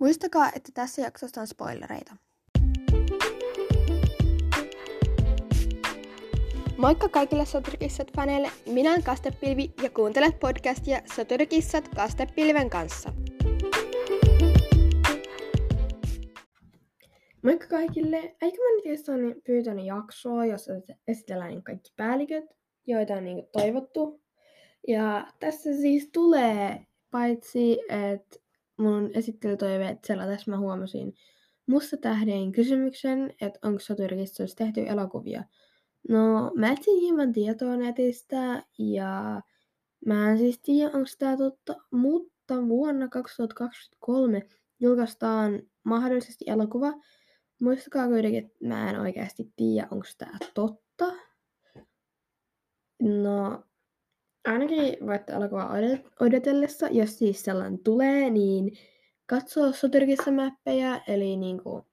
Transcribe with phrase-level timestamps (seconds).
[0.00, 2.16] Muistakaa, että tässä jaksossa on spoilereita.
[6.78, 8.50] Moikka kaikille Soturikissat-faneille!
[8.66, 13.12] Minä olen Kastepilvi ja kuuntelet podcastia Soturikissat Kastepilven kanssa.
[17.42, 18.16] Moikka kaikille!
[18.42, 20.72] Eikö mä nyt ole pyytänyt jaksoa, jossa
[21.08, 22.44] esitellään niin kaikki päälliköt,
[22.86, 24.20] joita on niin toivottu.
[24.88, 28.45] Ja tässä siis tulee, paitsi että
[28.76, 31.14] mun esittelytoiveet tässä mä huomasin
[31.66, 35.44] Musta tähden kysymyksen, että onko Soturikissa tehty elokuvia.
[36.08, 39.42] No, mä etsin hieman tietoa netistä ja
[40.06, 44.42] mä en siis tiedä, onko tämä totta, mutta vuonna 2023
[44.80, 46.92] julkaistaan mahdollisesti elokuva.
[47.60, 51.12] Muistakaa kuitenkin, että mä en oikeasti tiedä, onko tämä totta.
[53.02, 53.64] No,
[54.46, 55.70] ainakin voitte elokuva
[56.20, 58.72] odotellessa, jos siis sellainen tulee, niin
[59.26, 61.86] katsoa Soturkissa mäppejä, eli niinku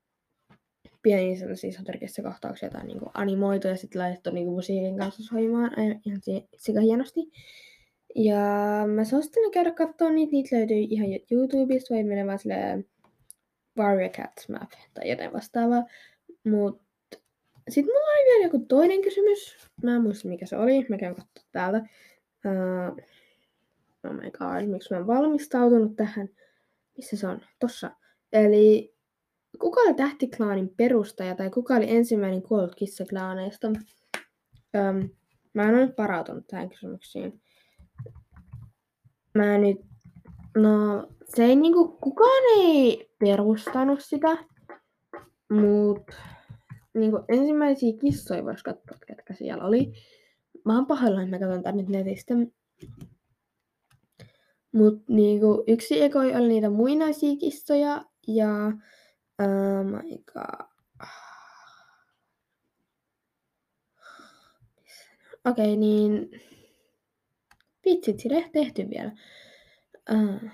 [1.02, 5.72] pieniä sellaisia soturkissa kohtauksia tai niinku animoitu ja sitten laitettu niinku musiikin kanssa soimaan
[6.06, 6.22] ihan
[6.58, 7.22] sika hienosti.
[8.16, 8.40] Ja
[8.88, 12.86] mä suosittelen käydä katsoa niitä, niitä löytyy ihan YouTubesta, voi mennä vaan silleen
[13.78, 15.84] Warrior Cats Map tai jotain vastaavaa.
[16.44, 16.82] Mut
[17.70, 19.58] sitten mulla oli vielä joku toinen kysymys.
[19.84, 20.86] Mä en muista mikä se oli.
[20.90, 21.82] Mä käyn katsoa täältä.
[22.46, 22.98] Uh,
[24.04, 26.30] oh my god, miksi mä en valmistautunut tähän?
[26.98, 27.42] Missä se on?
[27.60, 27.92] Tossa.
[28.34, 28.94] Eli
[29.60, 33.68] kuka oli tähtiklaanin perustaja tai kuka oli ensimmäinen kuollut kissaklaaneista?
[33.68, 35.10] Um,
[35.54, 37.42] mä en ole nyt parautunut tähän kysymyksiin.
[39.36, 39.78] Mä nyt...
[40.58, 41.88] No, se ei niinku...
[41.88, 44.38] Kukaan ei perustanut sitä.
[45.50, 46.12] Mut...
[46.94, 49.94] Niinku ensimmäisiä kissoja vois katsoa, ketkä siellä oli.
[50.66, 52.34] Mä oon pahoillani, että mä katson tän nyt netistä.
[54.72, 58.50] Mut niinku, yksi ekoi oli niitä muinaisia kissoja ja
[59.40, 60.74] oh my god.
[65.46, 66.30] Okei, okay, niin
[67.86, 69.12] vitsit, sille tehty vielä.
[70.12, 70.50] Uh.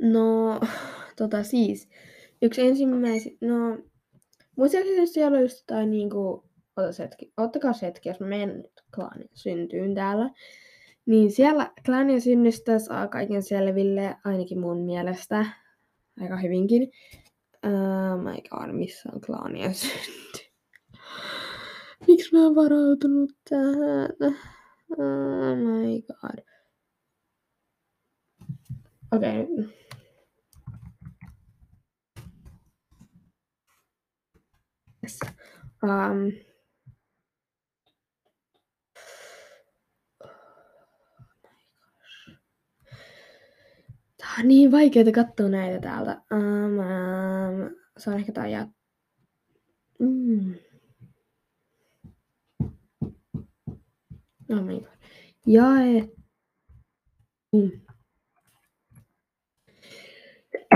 [0.00, 0.60] No,
[1.16, 1.88] tota siis,
[2.42, 3.78] yksi ensimmäisi, no
[4.56, 6.44] Muistaakseni siellä on just jotain niinku,
[6.76, 10.30] otas hetki, ottakaa hetki, jos mä menen nyt klaanin syntyyn täällä.
[11.06, 15.46] Niin siellä klaanien synnystä saa kaiken selville, ainakin mun mielestä,
[16.20, 16.82] aika hyvinkin.
[17.64, 20.52] Oh my god, missä on klaanien synty?
[22.08, 24.34] Miksi mä oon varautunut tähän?
[24.98, 26.44] Oh my god.
[29.12, 29.85] Okei, okay.
[35.86, 36.32] Um,
[44.16, 46.22] Tää on niin vaikeaa katsoa näitä täältä.
[46.32, 48.66] Um, um, se on ehkä tää ja...
[49.98, 50.54] Mm.
[54.50, 54.96] Oh my god.
[55.46, 56.08] Jae.
[57.52, 57.70] Mm.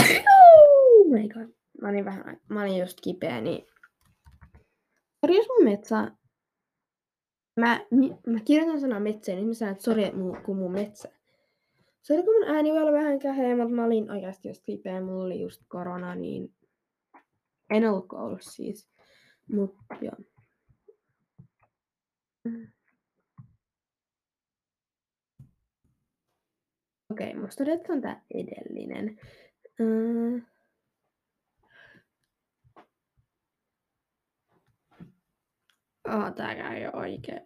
[0.01, 1.55] oh my god.
[1.81, 3.67] Mä olin vähän, mä olin just kipeä, niin
[5.21, 6.11] Sori, jos mun metsä...
[7.57, 7.81] Mä,
[8.27, 10.03] mä kirjoitan sanan metsä, niin mä sanon, että sori,
[10.45, 11.09] kun mun metsä.
[12.03, 15.01] Sori, kun mun ääni voi olla vähän käheä, mutta mä olin oikeasti just kipeä.
[15.01, 16.55] Mulla oli just korona, niin
[17.71, 18.91] en ollut koulussa siis.
[19.53, 20.13] Mut joo.
[27.11, 29.21] Okei, okay, musta todetaan tää edellinen.
[29.81, 30.43] Uh,
[36.09, 37.41] Oh, tääkään ei ole oikein.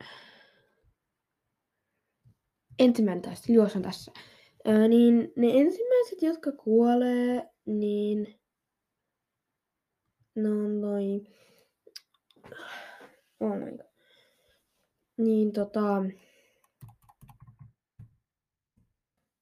[2.79, 4.13] Ensimmäinen taistelu, juos on tässä.
[4.69, 8.41] Öö, niin ne ensimmäiset, jotka kuolee, niin...
[10.35, 11.35] No noin.
[13.41, 13.87] Oh my god.
[15.17, 16.03] Niin tota...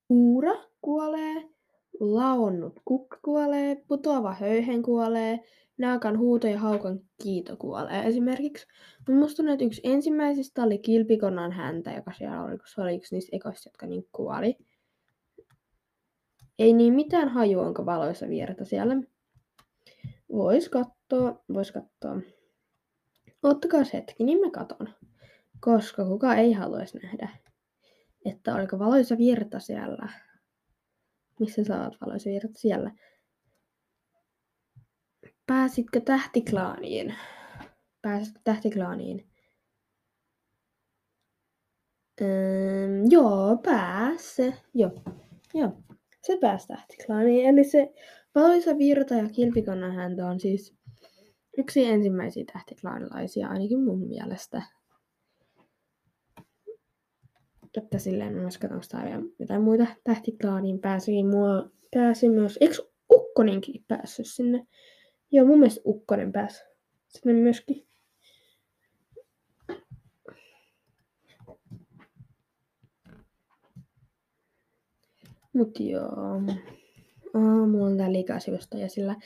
[0.09, 1.51] Uura kuolee,
[2.01, 5.41] laonnut kukka kuolee, putoava höyhen kuolee,
[5.79, 8.67] naakan huuto ja haukan kiito kuolee esimerkiksi.
[9.09, 13.15] Musta tuntuu, että yksi ensimmäisistä oli kilpikonnan häntä, joka siellä oli, kun se oli yksi
[13.15, 14.57] niistä ekoista, jotka niin kuoli.
[16.59, 18.97] Ei niin mitään haju, onko valoissa viertä siellä.
[20.33, 22.21] Vois katsoa, vois katsoa.
[23.43, 24.89] Ottakaa hetki, niin mä katon.
[25.61, 27.29] Koska kuka ei haluaisi nähdä,
[28.25, 30.09] että oliko valoissa virta siellä.
[31.41, 32.91] Missä sä oot valoissa virta siellä?
[35.47, 37.15] Pääsitkö tähtiklaaniin?
[38.03, 39.29] Pääsitkö tähtiklaaniin?
[42.21, 44.55] Öö, joo, pääse.
[44.75, 44.91] Joo,
[45.55, 45.73] joo.
[46.23, 47.47] Se pääsi tähtiklaaniin.
[47.47, 47.93] Eli se
[48.35, 50.75] valoisa virta ja kilpikannan häntä on siis
[51.59, 54.63] yksi ensimmäisiä tähtiklaanilaisia, ainakin mun mielestä.
[57.77, 61.25] Että silleen myös katson sitä vielä jotain muita tähtiklaaniin pääsi.
[61.25, 62.75] Mua pääsi myös, eikö
[63.13, 64.67] Ukkonenkin päässyt sinne?
[65.33, 66.63] Joo, mun mielestä Ukkonen pääsi
[67.09, 67.87] sinne myöskin.
[75.53, 76.43] Mut joo.
[77.35, 79.17] Aa, mulla on tää liikaa sivustoja sillä.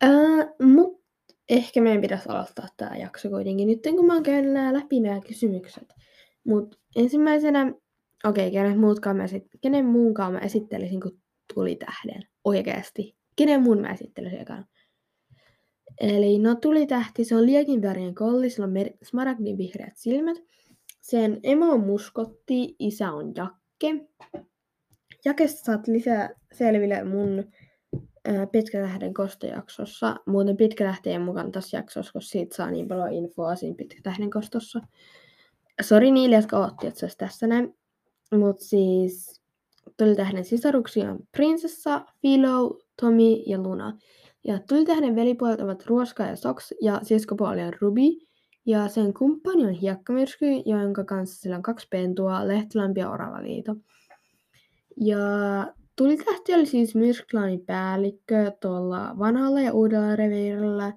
[0.00, 1.02] Ää, mut
[1.48, 5.20] ehkä meidän pitäisi aloittaa tää jakso kuitenkin nyt, kun mä oon käynyt nää läpi nämä
[5.20, 5.94] kysymykset.
[6.44, 7.74] Mut ensimmäisenä,
[8.24, 11.22] okei, okay, kenen, muutkaan mä esit, kenen muunkaan mä esittelisin kuin
[11.54, 12.22] tuli tähden.
[12.44, 13.16] Oikeesti.
[13.36, 14.64] Kenen muun mä esittelisin ekana?
[16.00, 20.36] Eli no tuli tähti, se on liekin värien kolli, sillä on mer- smaragdin vihreät silmät.
[21.00, 24.06] Sen emo on muskotti, isä on jakke.
[25.24, 27.44] Jakesta saat lisää selville mun
[28.52, 30.16] Pitkätähden kostojaksossa.
[30.26, 34.80] Muuten Pitkätähtien mukaan tässä jaksossa, koska siitä saa niin paljon infoa siinä Pitkätähden kostossa.
[35.80, 37.74] Sori niille, jotka otti, että se olisi tässä näin.
[38.38, 39.42] Mutta siis
[39.96, 43.98] Tulitähden sisaruksia on Prinsessa, Philo, Tommy ja Luna.
[44.44, 48.28] Ja Tulitähden velipuolet ovat Ruoska ja Sox ja siskopuoli on Ruby.
[48.66, 53.76] Ja sen kumppani on Hiekkamyrsky, jonka kanssa sillä on kaksi pentua, Lehtilampi ja Oravaliito.
[54.96, 55.18] Ja
[55.96, 60.92] Tulitähti oli siis Myrsklaanin päällikkö tuolla vanhalla ja uudella reviirillä.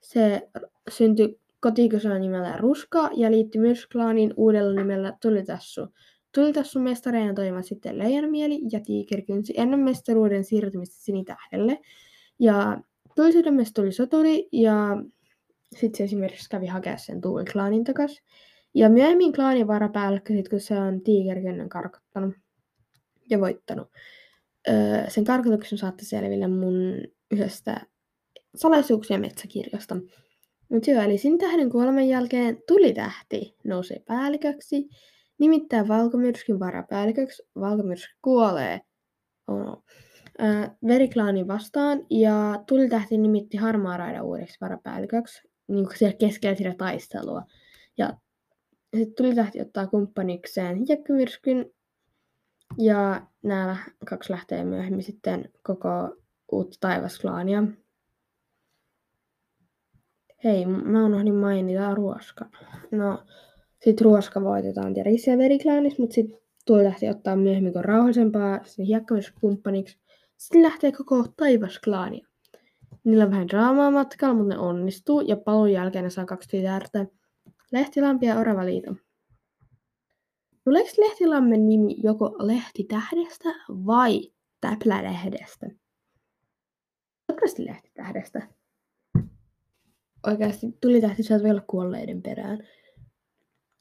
[0.00, 0.48] Se
[0.90, 5.86] syntyi kotikosana nimellä Ruska ja liittyi Myrsklaanin uudella nimellä Tulitassu.
[6.34, 11.78] Tulitassun mestareina toimivat sitten Leijonamieli ja Tiikerkynsi ennen mestaruuden siirtymistä Sinitähdelle.
[12.42, 12.80] Ja
[13.16, 14.76] Tulisydämestä tuli soturi ja
[15.76, 18.22] sitten se esimerkiksi kävi hakea sen Tuuliklaanin takas.
[18.74, 22.34] Ja myöhemmin klaanin varapäällikkö, sit kun se on Tiikerkynnen karkottanut
[23.30, 23.88] ja voittanut.
[24.68, 26.74] Öö, sen karkotuksen saatte selville mun
[27.30, 27.80] yhdestä
[28.56, 29.96] salaisuuksia metsäkirjasta.
[30.68, 34.88] Mutta joo, eli sin tähden kuoleman jälkeen tuli tähti nousee päälliköksi,
[35.38, 37.42] nimittäin valkomyrskyn varapäälliköksi.
[37.60, 38.80] Valkomyrsky kuolee
[39.48, 39.84] oh.
[40.40, 46.74] Öö, veriklaanin vastaan ja tulitähti nimitti harmaa raida uudeksi varapäälliköksi niin kuin siellä keskellä sitä
[46.78, 47.42] taistelua.
[47.98, 48.12] Ja
[48.96, 51.70] sitten tulitähti ottaa kumppanikseen hiekkamyrskyn
[52.78, 53.76] ja nämä
[54.06, 56.16] kaksi lähtee myöhemmin sitten koko
[56.52, 57.64] uutta taivasklaania.
[60.44, 62.44] Hei, mä unohdin mainita ruoska.
[62.90, 63.24] No,
[63.84, 68.86] sit ruoska voitetaan Teris ja veriklaanissa, mutta sitten tuo lähti ottaa myöhemmin kuin rauhallisempaa sen
[68.86, 69.98] hiekkamiskumppaniksi.
[70.42, 72.26] Sitten lähtee koko taivasklaania.
[73.04, 77.06] Niillä on vähän draamaa matkalla, mutta ne onnistuu ja palun jälkeen ne saa kaksi tytärtä.
[77.72, 78.94] Lehtilampi ja Oravaliito.
[80.64, 85.66] Tuleeko Lehtilammen nimi joko Lehtitähdestä vai Täplälehdestä?
[87.26, 88.48] Toivottavasti Lehtitähdestä.
[90.26, 92.58] Oikeasti tuli tähti sieltä vielä kuolleiden perään.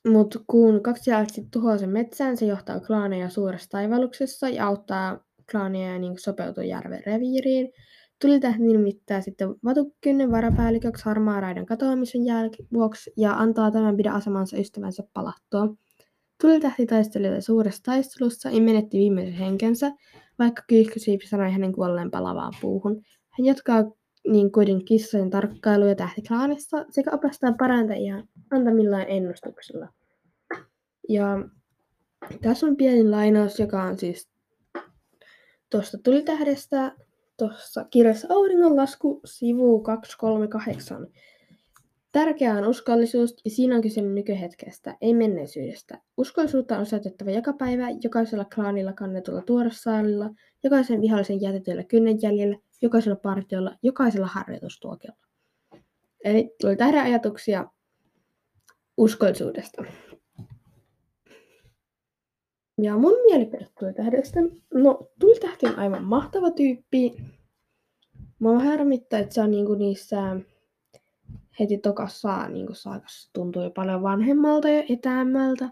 [0.08, 6.00] Mutta kun kaksi jälkeen tuhoaa sen metsään, se johtaa klaaneja suuressa taivaluksessa ja auttaa klaaneja
[6.00, 7.72] niin sopeutua järven reviiriin.
[8.22, 12.22] Tulitähti nimittää sitten Vatukkynnen varapäälliköksi harmaa raidan katoamisen
[12.74, 15.76] vuoksi ja antaa tämän pidä asemansa ystävänsä palattua.
[16.42, 19.92] Tulitähti taisteli suuressa taistelussa ja menetti viimeisen henkensä,
[20.40, 23.02] vaikka kyyhkysiipi sanoi hänen kuolleen palavaan puuhun.
[23.30, 23.84] Hän jatkaa
[24.28, 29.88] niin kuitenkin kissojen tarkkailuja tähtiklaanissa sekä opastaa parantajia antamillaan ennustuksilla.
[31.10, 31.26] Ja
[32.42, 34.31] tässä on pieni lainaus, joka on siis
[35.72, 36.92] tuosta tulitähdestä,
[37.38, 41.08] tuossa kirjassa Auringonlasku, sivu 238.
[42.12, 46.02] Tärkeää on uskollisuus ja siinä on kyse nykyhetkestä, ei menneisyydestä.
[46.18, 50.30] Uskollisuutta on osoitettava joka päivä, jokaisella klaanilla kannetulla tuoressaalilla,
[50.64, 55.20] jokaisen vihollisen jätetyllä kynnenjäljellä, jokaisella partiolla, jokaisella harjoitustuokiolla.
[56.24, 57.66] Eli tuli tähdä ajatuksia
[58.98, 59.84] uskollisuudesta.
[62.82, 64.40] Ja mun mielipide tuli tähdestä.
[64.74, 67.14] No, tuli tähti on aivan mahtava tyyppi.
[68.40, 70.40] Mä harmittaa, että se on niinku niissä
[71.60, 75.70] heti tokassa niin saakas tuntui paljon vanhemmalta ja etäämmältä.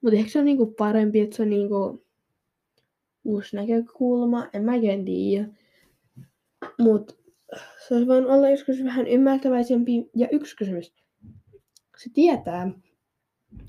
[0.00, 2.04] Mutta ehkä se on niinku parempi, että se on niinku
[3.24, 5.48] uusi näkökulma, en mä en tiedä.
[6.78, 7.14] Mutta
[7.88, 10.10] se voinut olla joskus vähän ymmärtäväisempi.
[10.16, 10.94] Ja yksi kysymys.
[11.96, 12.70] Se tietää,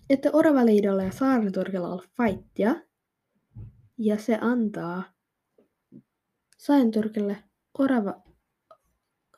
[0.10, 2.76] että Oravaliidolla ja Saariturkilla on fightia.
[3.98, 5.04] Ja se antaa
[6.58, 7.38] Saariturkille
[7.80, 8.22] Orava,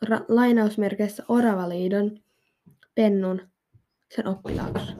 [0.01, 2.19] ra, lainausmerkeissä Oravaliidon
[2.95, 3.41] pennun
[4.15, 4.93] sen oppilaaksi.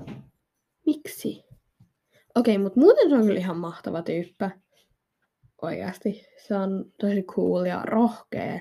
[0.86, 1.44] Miksi?
[2.36, 4.52] Okei, mutta muuten se on kyllä ihan mahtava tyyppä.
[5.62, 6.26] Oikeasti.
[6.48, 8.60] Se on tosi cool ja rohkea.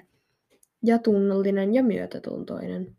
[0.85, 2.97] Ja tunnollinen ja myötätuntoinen.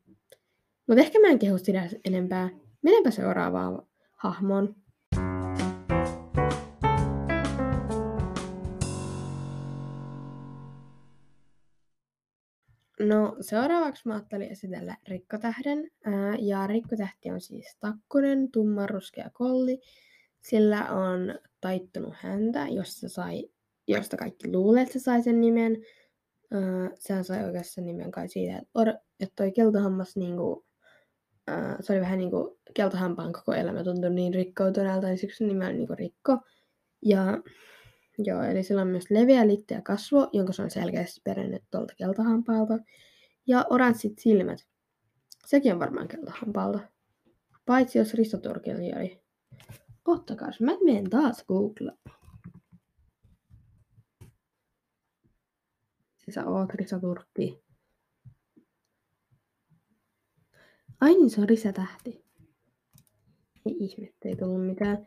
[0.87, 2.49] Mutta ehkä mä en kehu sitä enempää.
[2.81, 3.81] Menenpä seuraavaan
[4.15, 4.75] hahmoon.
[12.99, 15.91] No seuraavaksi mä ajattelin esitellä Rikkotähden.
[16.05, 19.79] Ää, ja Rikkotähti on siis takkunen, tummanruskea kolli.
[20.41, 23.49] Sillä on taittunut häntä, josta, sai,
[23.87, 25.77] josta kaikki luulee, että se sai sen nimen.
[26.51, 28.87] Ää, sehän sai oikeastaan nimen kai siitä, että, or,
[29.19, 30.65] että toi keltahammas niinku,
[31.49, 35.75] ää, se oli vähän niinku keltahampaan koko elämä tuntui niin rikkoutuneelta, niin siksi nimi on
[35.75, 36.37] niinku Rikko.
[37.01, 37.41] Ja
[38.25, 42.77] Joo, eli sillä on myös leveä litteä kasvo, jonka se on selkeästi perinnyt tuolta keltahampaalta.
[43.47, 44.67] Ja oranssit silmät.
[45.45, 46.79] Sekin on varmaan keltahampaalta.
[47.65, 49.21] Paitsi jos ristoturkilla oli.
[50.05, 51.93] Ottakaa, mä menen taas Google.
[56.29, 57.63] Sä oot ristoturkki.
[61.01, 62.25] Ai niin, se on risätähti.
[63.65, 65.05] Ei ihme, ei tullut mitään.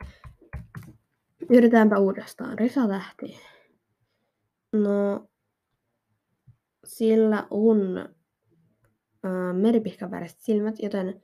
[1.51, 2.59] Yritetäänpä uudestaan.
[2.59, 3.39] Risa Tähti.
[4.73, 5.29] No,
[6.85, 11.23] sillä on äh, meripihkaväriset silmät, joten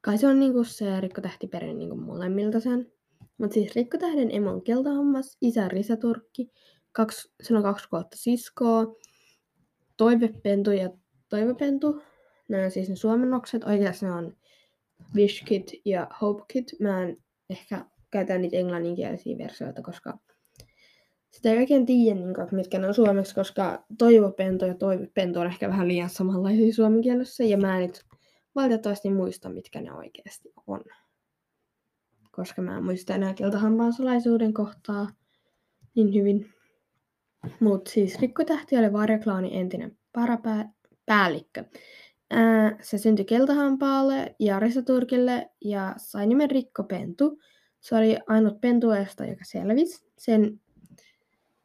[0.00, 2.92] kai se on niinku se rikkotähtiperin niinku molemmilta sen.
[3.38, 6.50] Mutta siis rikkotähden emo on keltahammas, isä risaturkki,
[6.92, 8.96] kaksi, sillä on kaksi kuotta siskoa,
[9.96, 10.90] toivepentu ja
[11.28, 12.02] toivepentu.
[12.48, 13.64] Nämä siis ne suomennokset.
[13.64, 14.36] Oikeassa ne on
[15.14, 16.66] Wishkit ja Hopekit.
[16.80, 17.16] Mä en
[17.50, 20.18] ehkä käytän niitä englanninkielisiä versioita, koska
[21.30, 25.46] sitä ei oikein tiedä, niin kuin, mitkä ne on suomeksi, koska toivopento ja toivopento on
[25.46, 28.04] ehkä vähän liian samanlaisia suomen kielessä, ja mä en nyt
[28.54, 30.84] valitettavasti muista, mitkä ne oikeasti on.
[32.30, 35.08] Koska mä en muista enää keltahampaan salaisuuden kohtaa
[35.94, 36.52] niin hyvin.
[37.60, 41.64] Mutta siis Rikkotähti oli Varjaklaani entinen parapäällikkö.
[42.80, 47.38] Se syntyi keltahampaalle ja risaturkille ja sai nimen Rikko Pentu.
[47.80, 50.06] Se oli ainut pentueesta, joka selvisi.
[50.18, 50.60] Sen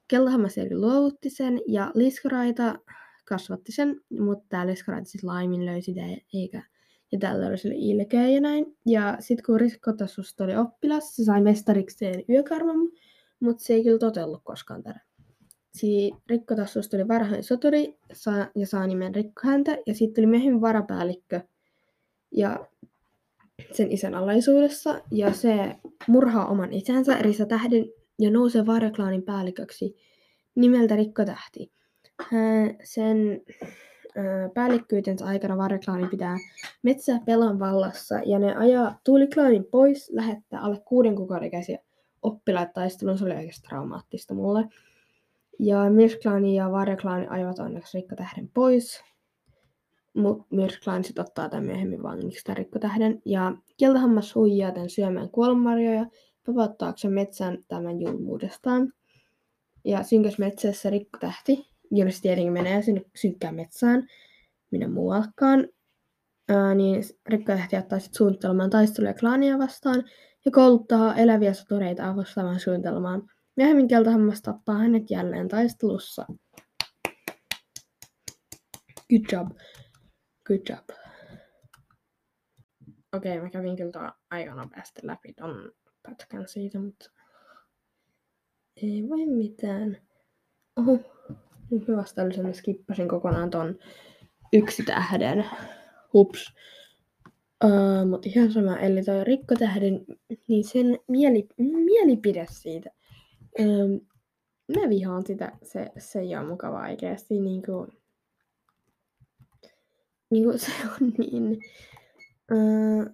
[0.07, 2.75] keltahammasjärki luovutti sen ja liskaraita
[3.25, 6.01] kasvatti sen, mutta tämä liskaraita siis laiminlöi sitä
[6.33, 6.63] eikä
[7.13, 8.77] ja tällä oli sille ilkeä ja näin.
[8.85, 12.77] Ja sitten kun Riskotassusta oli oppilas, se sai mestarikseen yökarman,
[13.39, 14.99] mutta se ei kyllä totellut koskaan tätä.
[15.73, 17.97] Si- Rikkotassusta oli varhain soturi
[18.55, 21.41] ja saa nimen Rikkohäntä, ja sitten tuli myöhemmin varapäällikkö.
[22.31, 22.65] Ja
[23.71, 25.75] sen isän alaisuudessa ja se
[26.07, 27.85] murhaa oman isänsä Risa Tähden
[28.19, 29.95] ja nousee Varjaklaanin päälliköksi
[30.55, 31.71] nimeltä Rikko Tähti.
[32.83, 33.41] Sen
[34.53, 36.37] päällikkyytensä aikana Varjaklaani pitää
[36.83, 41.79] metsää pelan vallassa ja ne ajaa Tuuliklaanin pois, lähettää alle kuuden kuukauden ikäisiä
[42.21, 43.17] oppilaita taisteluun.
[43.17, 44.65] Se oli oikeasti traumaattista mulle.
[45.59, 49.03] Ja Mirklaani ja Varjaklaani ajavat onneksi Rikko Tähden pois
[50.13, 53.21] mutta myös klansit ottaa tämän myöhemmin vangiksi tämän rikkotähden.
[53.25, 56.05] Ja keltahammas huijaa tämän syömään kuolemarjoja
[56.47, 58.93] vapauttaakseen metsän tämän julmuudestaan.
[59.85, 61.69] Ja synkäs metsässä rikkotähti,
[62.09, 64.07] se tietenkin menee sinne synkkään metsään,
[64.71, 65.67] minä muualkaan,
[66.49, 70.03] ää, niin rikkotähti ottaa sitten suunnittelemaan taisteluja klaania vastaan
[70.45, 73.29] ja kouluttaa eläviä sotureita avustamaan suunnitelmaan.
[73.55, 76.25] Myöhemmin keltahammas tappaa hänet jälleen taistelussa.
[79.09, 79.47] Good job.
[80.47, 80.89] Good job.
[83.15, 85.71] Okei, okay, mä kävin kyllä aika nopeasti läpi ton
[86.03, 87.05] pätkän siitä, mutta
[88.81, 89.97] ei voi mitään.
[90.75, 90.99] Oho,
[91.71, 93.79] nyt mä vasta mä skippasin kokonaan ton
[94.53, 95.45] yksi tähden.
[96.13, 96.53] Hups.
[97.63, 100.05] Uh, mutta ihan sama, eli toi rikkotähden,
[100.47, 102.89] niin sen mieli, mielipide siitä.
[103.59, 104.07] Uh,
[104.75, 107.39] mä vihaan sitä, se, se ei ole mukava oikeasti.
[107.39, 107.87] Niin kuin,
[110.33, 111.61] Niinku se on niin...
[112.51, 113.05] Öö,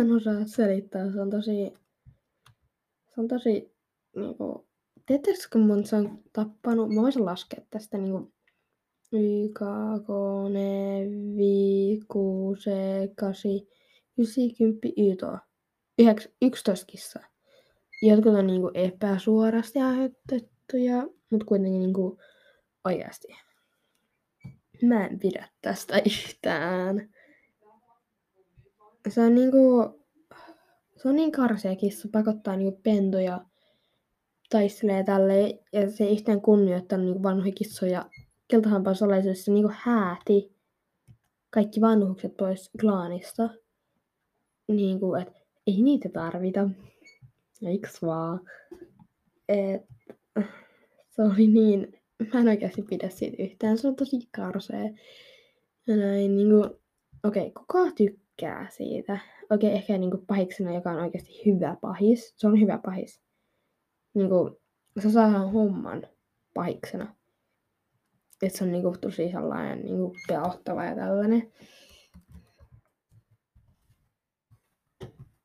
[0.00, 1.72] en osaa selittää, se on tosi...
[3.14, 3.74] Se on tosi
[4.16, 4.68] niinku...
[5.06, 6.94] Tiedätkö, kun mun se on tappanut?
[6.94, 8.32] Mä voisin laskea tästä niinku...
[9.12, 9.60] Y, K,
[10.06, 10.08] K,
[10.48, 10.56] N,
[11.36, 12.14] Vi, Q,
[12.58, 12.70] C,
[13.14, 13.50] 8,
[14.18, 15.38] 9, 10, Y tuo.
[16.42, 17.31] 11 kissaa.
[18.02, 22.18] Jotkut on niinku epäsuorasti aiheutettuja, mutta kuitenkin niinku
[22.84, 23.28] oikeasti
[24.82, 27.10] Mä en pidä tästä yhtään.
[29.08, 29.58] Se on niinku...
[30.96, 33.44] Se on niin karsea kissa, pakottaa niinku pentuja
[34.50, 38.10] taistelee tälle ja se ei yhtään kunnioittanut niinku vanhoja kissoja.
[38.48, 40.56] Keltahampaan salaisuudessa niinku hääti
[41.50, 43.50] kaikki vanhukset pois klaanista.
[44.68, 45.32] Niinku, et
[45.66, 46.68] ei niitä tarvita.
[47.66, 48.40] Eiks vaan?
[49.48, 49.82] Et,
[51.10, 52.00] se oli niin,
[52.34, 54.94] mä en oikeasti pidä siitä yhtään, se on tosi karsee.
[55.86, 56.80] Ja näin niinku,
[57.24, 59.18] okei, okay, kuka tykkää siitä?
[59.50, 62.34] Okei, okay, ehkä niinku pahiksena, joka on oikeasti hyvä pahis.
[62.36, 63.22] Se on hyvä pahis.
[64.14, 64.60] Niinku,
[65.00, 66.06] se saa homman
[66.54, 67.14] pahiksena.
[68.42, 71.52] Että se on niinku tosi sellainen niinku pelottava ja tällainen.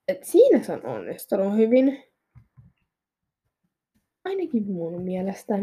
[0.08, 2.04] Et siinä se on onnistunut hyvin.
[4.26, 5.54] Ainakin mun mielestä.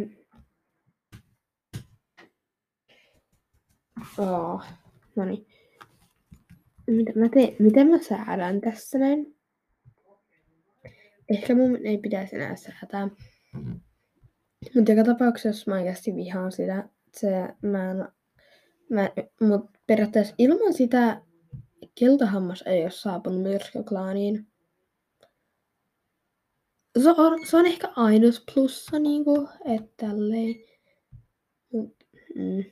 [4.18, 4.62] Oh,
[5.16, 5.46] no niin.
[6.86, 7.56] Mitä mä teen?
[7.58, 9.36] Miten mä säädän tässä näin?
[11.28, 13.08] Ehkä mun ei pitäisi enää säätää.
[14.74, 16.88] Mutta joka tapauksessa mä oikeasti vihaan sitä.
[17.12, 17.28] Se,
[17.62, 18.08] mä en,
[18.90, 19.10] mä,
[19.40, 21.22] mut periaatteessa ilman sitä
[21.94, 24.46] keltahammas ei ole saapunut myrskyklaaniin.
[27.02, 30.54] Se on, se on ehkä ainut plussa, niinku, että tälleen.
[32.34, 32.64] Mm.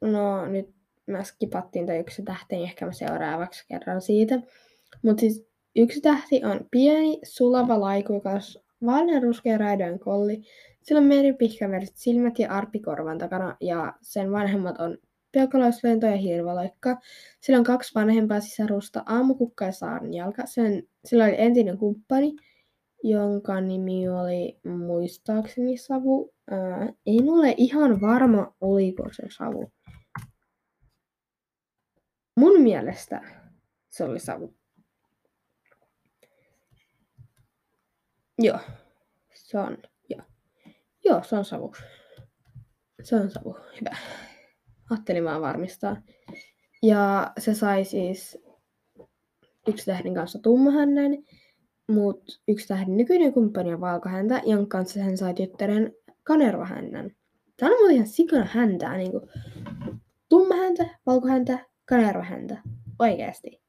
[0.00, 0.74] No nyt
[1.06, 4.34] mä skipattiin toi yksi tähti, niin ehkä mä seuraavaksi kerran siitä.
[5.02, 10.42] Mutta siis yksi tähti on pieni, sulava laikukas, vaaleanruskea raidojen kolli.
[10.82, 14.98] Sillä on meripihkäväriset silmät ja arpi korvan takana ja sen vanhemmat on
[15.32, 17.00] peukaloislento ja hirvaloikka.
[17.40, 20.46] Sillä on kaksi vanhempaa sisarusta, aamukukka ja saarnjalka.
[20.46, 22.36] Sen, sillä oli entinen kumppani,
[23.02, 26.34] jonka nimi oli muistaakseni Savu.
[26.50, 29.72] Ää, en ole ihan varma, oliko se Savu.
[32.36, 33.22] Mun mielestä
[33.90, 34.54] se oli Savu.
[38.38, 38.58] Joo,
[39.34, 39.78] se on.
[40.08, 40.22] Joo,
[41.04, 41.72] joo se on Savu.
[43.02, 43.96] Se on Savu, hyvä.
[44.90, 45.96] Ajattelin vaan varmistaa.
[46.82, 48.38] Ja se sai siis
[49.68, 51.12] yksi tähden kanssa tummahännän,
[51.88, 57.10] mutta yksi tähden nykyinen kumppani on valkohäntä, jonka kanssa hän sai tyttären kanervahännän.
[57.56, 59.22] Tämä on muuten ihan sikana häntää, niin kuin
[60.28, 62.62] tummahäntä, valkohäntä, kanervahäntä.
[62.98, 63.60] Oikeasti.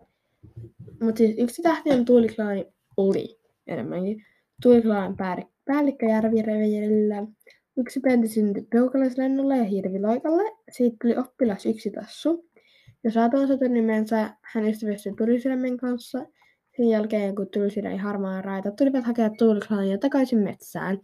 [1.01, 2.65] Mutta siis yksi tähti on tuuliklaani
[2.97, 4.25] oli enemmänkin.
[4.61, 5.15] Tuuliklaan
[5.65, 7.27] päällikkö Järvireviirillä.
[7.77, 10.43] Yksi pentti syntyi peukalaislennolle ja hirviloikalle.
[10.71, 12.49] Siitä tuli oppilas yksi tassu.
[13.03, 16.25] Ja saatonsa nimensä hän ystävystyi tulisydämen kanssa.
[16.77, 20.99] Sen jälkeen, kun tulisydän ja harmaa raita tulivat hakea tuuliklaania takaisin metsään.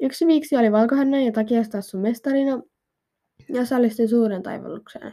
[0.00, 2.62] Yksi viiksi oli valkohännän ja takiastassun mestarina
[3.48, 5.12] ja osallistui suuren taivallukseen.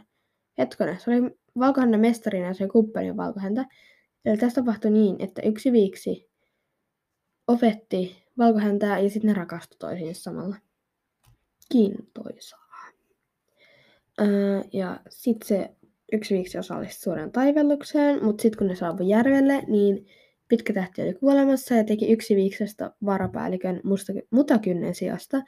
[0.58, 3.64] Hetkonen, se oli valkohännän mestarina ja se kumppani valkohäntä.
[4.24, 6.27] Eli tässä tapahtui niin, että yksi viiksi
[7.48, 10.56] opetti valkohäntää ja sitten ne rakastui toisiinsa samalla.
[11.72, 12.68] Kiintoisaa.
[14.20, 15.70] Öö, ja sitten se
[16.12, 20.06] yksi viiksi osallistui suuren taivellukseen, mutta sitten kun ne saapui järvelle, niin
[20.48, 23.80] pitkä tähti oli kuolemassa ja teki yksi viiksestä varapäällikön
[24.30, 25.42] mutakynnen sijasta.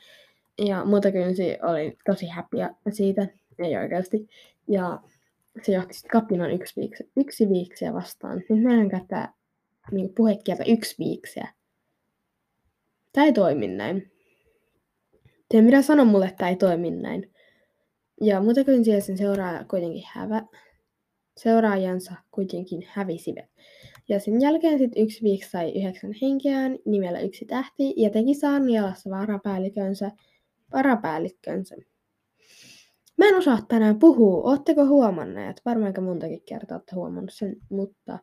[0.66, 3.26] Ja mutakynsi oli tosi häpiä siitä,
[3.58, 4.28] ei oikeasti.
[4.68, 5.00] Ja
[5.62, 8.42] se johti sitten kapinaan yksi, viiksi, yksi viiksiä vastaan.
[8.48, 9.32] Nyt meidän käyttää
[9.90, 11.48] niin puhekieltä yksi viiksiä.
[13.12, 14.12] Tämä ei toimi näin.
[15.48, 17.32] Te mitä sano mulle, että tämä ei toimi näin.
[18.20, 18.64] Ja muuten
[19.02, 20.42] sen seuraaja kuitenkin hävä,
[21.36, 23.50] seuraajansa kuitenkin hävisivät.
[24.08, 29.10] Ja sen jälkeen sitten yksi viikko sai yhdeksän henkeään nimellä yksi tähti ja teki Saarnialassa
[29.10, 30.10] varapäällikönsä,
[30.72, 31.76] varapäällikkönsä.
[33.16, 34.50] Mä en osaa tänään puhua.
[34.50, 35.62] Ootteko huomanneet?
[35.64, 38.18] Varmaankin montakin kertaa olette huomannut sen, mutta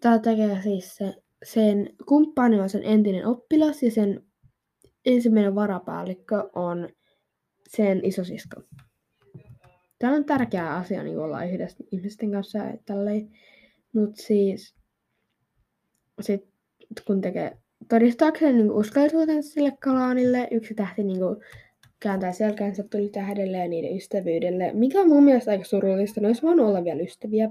[0.00, 4.22] tää tekee siis se sen kumppani on sen entinen oppilas ja sen
[5.06, 6.88] ensimmäinen varapäällikkö on
[7.68, 8.62] sen isosisko.
[9.98, 13.30] Tämä on tärkeä asia niin olla yhdessä ihmisten kanssa tälleen.
[13.92, 14.74] Mutta siis
[16.20, 16.48] sit,
[17.06, 21.36] kun tekee todistaakseen niin uskallisuutensa sille kalaanille, yksi tähti niin kuin,
[22.00, 26.20] kääntää selkänsä tuli tähdelle ja niiden ystävyydelle, mikä on mun mielestä aika surullista.
[26.20, 27.50] Ne olisi voinut olla vielä ystäviä.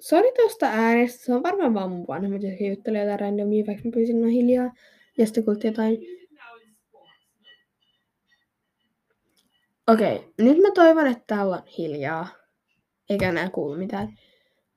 [0.00, 3.90] Sori tuosta äänestä, se on varmaan vaan mun vanhemmat, jotka juttelee jotain randomia, vaikka mä
[3.94, 4.74] pyysin noin hiljaa.
[5.18, 5.98] Ja sitten kuultiin jotain...
[9.88, 12.28] Okei, okay, nyt mä toivon, että täällä on hiljaa.
[13.10, 14.18] Eikä enää kuulu mitään.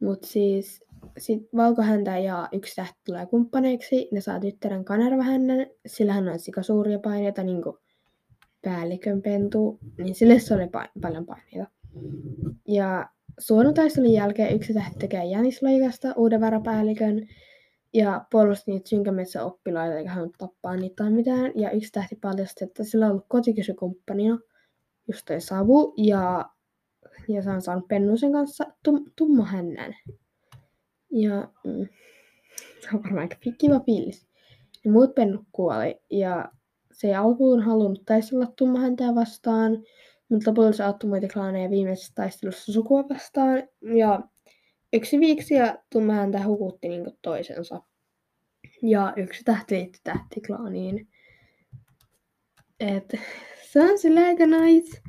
[0.02, 0.84] Mut siis
[1.18, 4.10] sit valkohäntä ja yksi tähti tulee kumppaneiksi.
[4.12, 5.68] Ne saa tyttären kanervahännän.
[5.86, 7.78] Sillä hän on sika suuria paineita, niin kuin
[8.62, 9.80] päällikön pentu.
[9.98, 11.72] Niin sille se oli pa- paljon paineita.
[12.68, 17.28] Ja Suonutaistelun jälkeen yksi tähti tekee Jänisloikasta uuden varapäällikön,
[17.94, 21.52] ja puolusti niitä synkämetsä oppilaita eikä halunnut tappaa niitä tai mitään.
[21.56, 24.40] Ja yksi tähti paljasti, että sillä on ollut kotikysykumppanina
[25.08, 26.50] just toi Savu ja,
[27.28, 29.96] ja se on saanut Pennusen kanssa tum, tumma hännän.
[31.12, 31.88] Ja mm,
[32.82, 34.28] se on varmaan aika kiva fiilis.
[34.86, 36.52] Ja muut pennut kuoli ja
[36.94, 39.84] se ei alkuun halunnut taistella tummahäntää vastaan,
[40.30, 43.64] mutta lopulta auttoi muita klaaneja viimeisessä taistelussa sukua vastaan.
[43.98, 44.20] Ja
[44.94, 47.82] yksi viiksi ja tummahäntä hukutti niin toisensa.
[48.82, 51.08] Ja yksi tähti liittyi tähtiklaaniin.
[52.80, 53.14] Et,
[53.72, 55.02] se on sillä aika nice.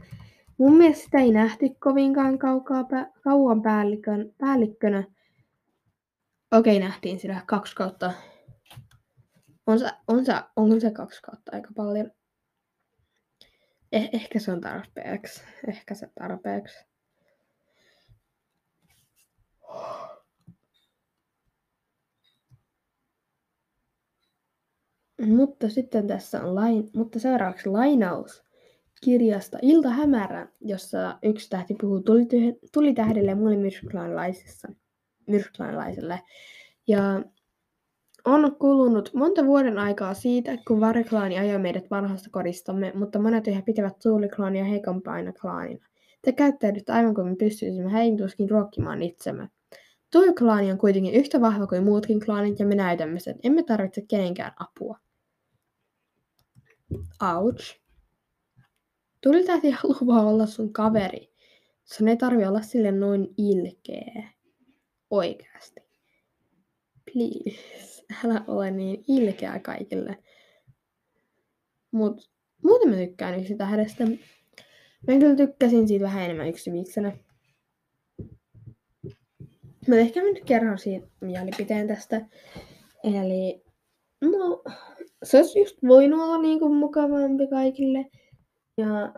[0.59, 2.85] Mun mielestä sitä ei nähty kovinkaan kaukaa,
[3.25, 5.05] kauan päällikön, päällikkönä.
[6.53, 8.13] Okei, nähtiin sillä kaksi kautta
[9.69, 12.11] on se, on se, onko se kaksi kautta aika paljon?
[13.93, 15.43] Eh, ehkä se on tarpeeksi.
[15.69, 16.85] Ehkä se tarpeeksi.
[25.27, 28.45] Mutta sitten tässä on lain, mutta seuraavaksi lainaus
[29.05, 32.03] kirjasta Ilta hämärä, jossa yksi tähti puhuu
[32.73, 33.57] tulitähdelle ja muille
[35.27, 36.21] myrskyklaanilaisille.
[36.87, 37.23] Ja
[38.25, 43.63] on kulunut monta vuoden aikaa siitä, kun Variklaani ajoi meidät vanhasta koristamme, mutta monet yhä
[43.63, 45.87] pitävät Tuuliklaania heikompaina klaanina.
[46.23, 49.49] Te käyttäydytte aivan kuin me pystyisimme heituskin ruokkimaan itsemme.
[50.13, 53.39] Tuuliklaani on kuitenkin yhtä vahva kuin muutkin klaanit ja me näytämme sen.
[53.43, 54.99] Emme tarvitse kenenkään apua.
[57.35, 57.81] Ouch.
[59.21, 61.33] Tulitähti haluaa olla sun kaveri.
[61.85, 64.31] Sun ei tarvi olla sille noin ilkeä.
[65.11, 65.81] Oikeasti.
[67.13, 70.19] Please älä ole niin ilkeä kaikille.
[71.91, 72.31] Mut
[72.65, 74.05] muuten mä tykkään yksi tähdestä.
[75.07, 77.13] Mä kyllä tykkäsin siitä vähän enemmän yksi viiksenä.
[79.89, 82.27] Mä ehkä nyt kerron siitä mielipiteen tästä.
[83.05, 83.63] Eli
[84.21, 84.63] no,
[85.23, 88.07] se olisi just voinut olla niinku mukavampi kaikille.
[88.77, 89.13] Ja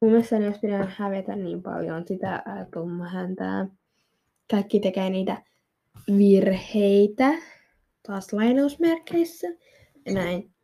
[0.00, 3.68] mun mielestä jos pidä hävetä niin paljon sitä tumma häntää.
[4.50, 5.42] Kaikki tekee niitä
[6.18, 7.34] virheitä
[8.06, 9.46] taas lainausmerkeissä
[10.06, 10.54] ja näin.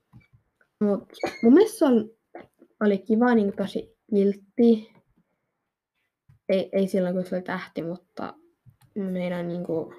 [0.81, 1.05] Mut
[1.43, 2.11] mun mielestä on,
[2.81, 4.93] oli kiva, niin tosi viltti.
[6.49, 8.35] Ei, ei silloin, kun se oli tähti, mutta
[8.95, 9.95] mä meinaan niinku...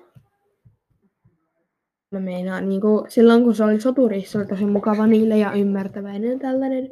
[2.12, 6.40] Mä meinaan niinku, silloin kun se oli soturi, se oli tosi mukava niille ja ymmärtäväinen
[6.40, 6.90] tällainen.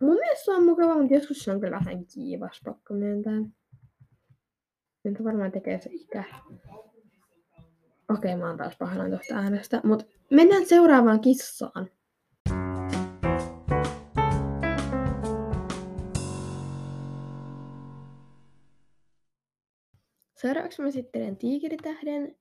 [0.00, 3.42] Mun mielestä se on mukava, mutta joskus se on kyllä vähän kiivas, pakko myöntää.
[5.04, 6.24] Nyt varmaan tekee se ikä.
[8.08, 11.90] Okei, mä oon taas pahoillani tuosta äänestä, mutta mennään seuraavaan kissaan.
[20.42, 22.36] Seuraavaksi mä esittelen tiikeritähden.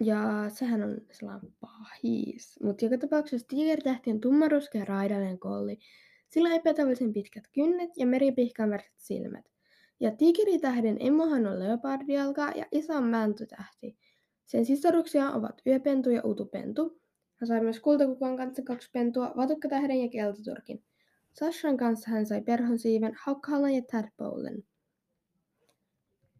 [0.00, 2.60] Ja sehän on sellainen pahis.
[2.62, 5.78] Mutta joka tapauksessa tiikeritähti on tummaruskea raidallinen kolli.
[6.28, 9.44] Sillä on epätavallisen pitkät kynnet ja meripihkan väriset silmät.
[10.00, 13.96] Ja tiikeritähden emohan on leopardialka ja isä on mäntytähti.
[14.52, 17.00] Sen sisaruksia ovat yöpentu ja utupentu.
[17.40, 20.84] Hän sai myös kultakukon kanssa kaksi pentua, vatukkatähden ja keltaturkin.
[21.32, 24.64] Sashan kanssa hän sai perhonsiiven, haukkahallan ja tadpolen.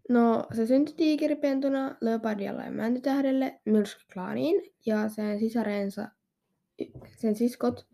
[0.08, 6.08] No, se syntyi tiikeripentuna Leopardialla ja Mäntytähdelle myrskyklaaniin ja sen sisareensa,
[7.16, 7.86] sen siskot,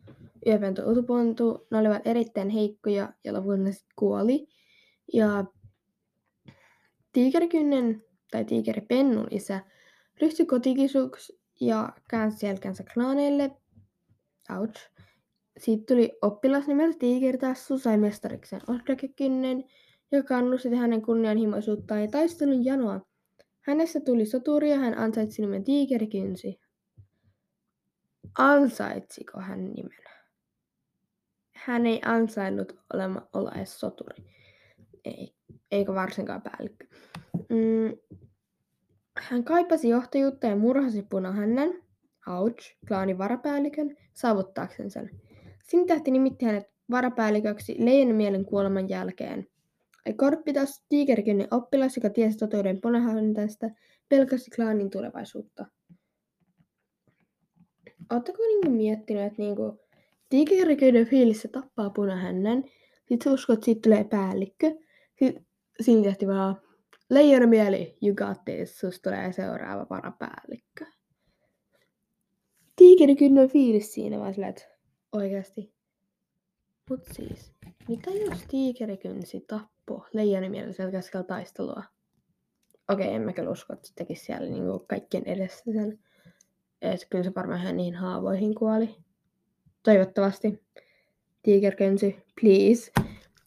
[0.46, 4.48] Yöpentu ja Utupontu, ne olivat erittäin heikkoja ja lopulta kuoli.
[5.12, 5.44] Ja
[7.12, 9.60] tiikerikynnen tai tiikeripennun isä
[10.20, 13.50] ryhtyi kotikisuksi ja käänsi selkänsä klaaneille.
[14.58, 14.90] Ouch.
[15.58, 19.64] Siitä tuli oppilas nimeltä Tiigertassu, sai mestariksen Osdakekynnen,
[20.12, 23.00] joka kannusti hänen kunnianhimoisuuttaan ja taistelun janoa.
[23.60, 26.60] Hänestä tuli soturi ja hän ansaitsi nimen Tiigerikynsi.
[28.38, 29.98] Ansaitsiko hän nimen?
[31.54, 34.24] Hän ei ansainnut olema, olla edes soturi.
[35.04, 35.34] Ei,
[35.70, 36.86] eikä varsinkaan päällikkö.
[37.48, 38.18] Mm,
[39.20, 41.70] hän kaipasi johtajuutta ja murhasi punahännän,
[42.28, 45.10] Ouch, klaanin varapäällikön, saavuttaakseen sen.
[45.64, 49.46] Sintähti nimitti hänet varapäälliköksi Leijonamielen kuoleman jälkeen.
[50.16, 53.70] Korppitas, tiikerikynnin oppilas, joka tiesi totuuden punahännästä,
[54.08, 55.66] pelkäsi klaanin tulevaisuutta.
[58.12, 59.80] Oletteko niinku miettinyt, että niinku,
[60.28, 62.64] tiikerikynnin fiilissä tappaa punahännän,
[63.08, 64.74] sit uskot, että siitä tulee päällikkö,
[65.80, 66.60] sit tehti vaan
[67.10, 70.84] Leijonamieli, you got this, susta tulee seuraava varapäällikkö.
[72.76, 74.64] Tiikerikynnon fiilis siinä vaan silleen, että
[75.12, 75.74] oikeasti.
[76.90, 77.52] Mut siis,
[77.88, 81.82] mitä jos tiikerikynsi tappo leijonamielisen keskellä taistelua?
[82.88, 85.98] okei, en mä kyllä usko, että se tekisi siellä niinku kaikkien edessä sen.
[86.82, 88.96] Et kyllä se varmaan ihan niin haavoihin kuoli.
[89.82, 90.62] Toivottavasti.
[91.42, 92.92] Tigerkönsi, please.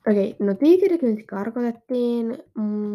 [0.07, 2.43] Okei, no tigerikynsi karkotettiin,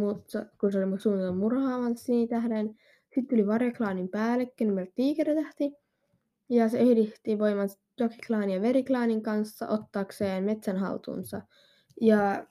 [0.00, 1.94] mutta kun se oli suunnitelma murhaavan
[2.28, 2.76] tähden.
[3.14, 5.72] Sitten tuli varjoklaanin päällikkö nimeltä Tiikeritähti.
[6.48, 7.68] Ja se yhdisti voiman
[8.00, 11.42] Jokiklaanin ja Veriklaanin kanssa ottaakseen metsän haltuunsa.
[12.00, 12.46] Ja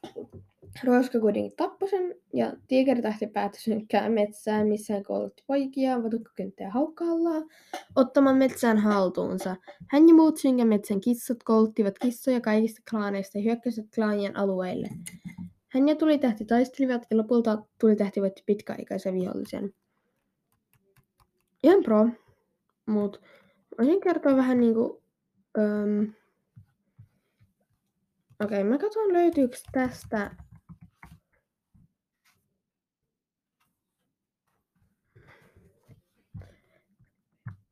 [0.83, 6.71] Roska kuitenkin tappoi sen, ja Tiikeritähti päätti synkkää metsään, missä hän koulutti poikia, vatukkakynttä ja
[6.71, 7.41] haukkahallaa,
[7.95, 9.55] ottamaan metsään haltuunsa.
[9.89, 14.89] Hän ja muut synkän metsän kissat kouluttivat kissoja kaikista klaaneista ja hyökkäsivät klaanien alueille.
[15.67, 19.73] Hän ja tuli tähti taistelivat ja lopulta tuli tähti voitti pitkäaikaisen vihollisen.
[21.63, 22.09] Ihan pro,
[22.85, 23.21] mut
[23.77, 25.03] voisin kertoa vähän niinku...
[25.57, 26.13] Öm...
[28.43, 30.31] Okei, okay, mä katson löytyykö tästä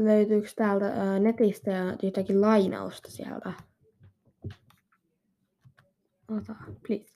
[0.05, 3.53] löytyykö täältä ää, netistä jotakin lainausta sieltä?
[6.31, 6.55] Ota,
[6.87, 7.13] please.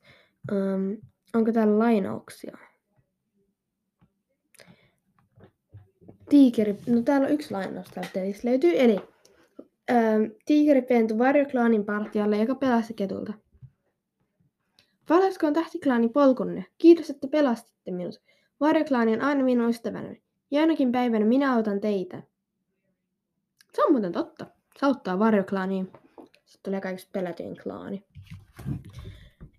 [0.52, 0.98] Um,
[1.34, 2.58] onko täällä lainauksia?
[6.30, 9.00] Tiikeri, no täällä on yksi lainaus täältä telistä löytyy, eli
[9.92, 13.34] ähm, Tiikeri pentui varjoklaanin partialle, joka pelasti ketulta.
[15.10, 16.66] Valaskoon tähtiklaani polkunne.
[16.78, 18.22] Kiitos, että pelastitte minut.
[18.60, 20.22] Varjoklaani on aina minun ystäväni.
[20.52, 22.24] Ja ainakin päivänä minä autan teitä.
[23.76, 24.46] Se on muuten totta.
[24.80, 25.92] Se auttaa varjoklaaniin.
[26.46, 28.06] Sitten tulee kaikista pelätyin klaani.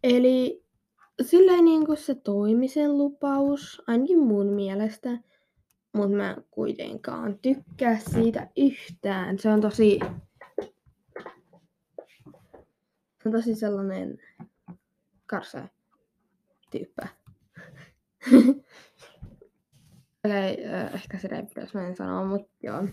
[0.02, 0.64] Eli
[1.22, 5.18] silleen niin kuin se toimi sen lupaus, ainakin mun mielestä.
[5.92, 9.38] Mutta mä kuitenkaan tykkää siitä yhtään.
[9.38, 9.98] Se on tosi...
[13.22, 14.18] Se on tosi sellainen
[15.26, 15.68] karsa
[16.70, 17.08] tyyppä.
[20.24, 22.84] Okei, okay, ehkä sitä ei pitäisi näin sanoa, mutta joo.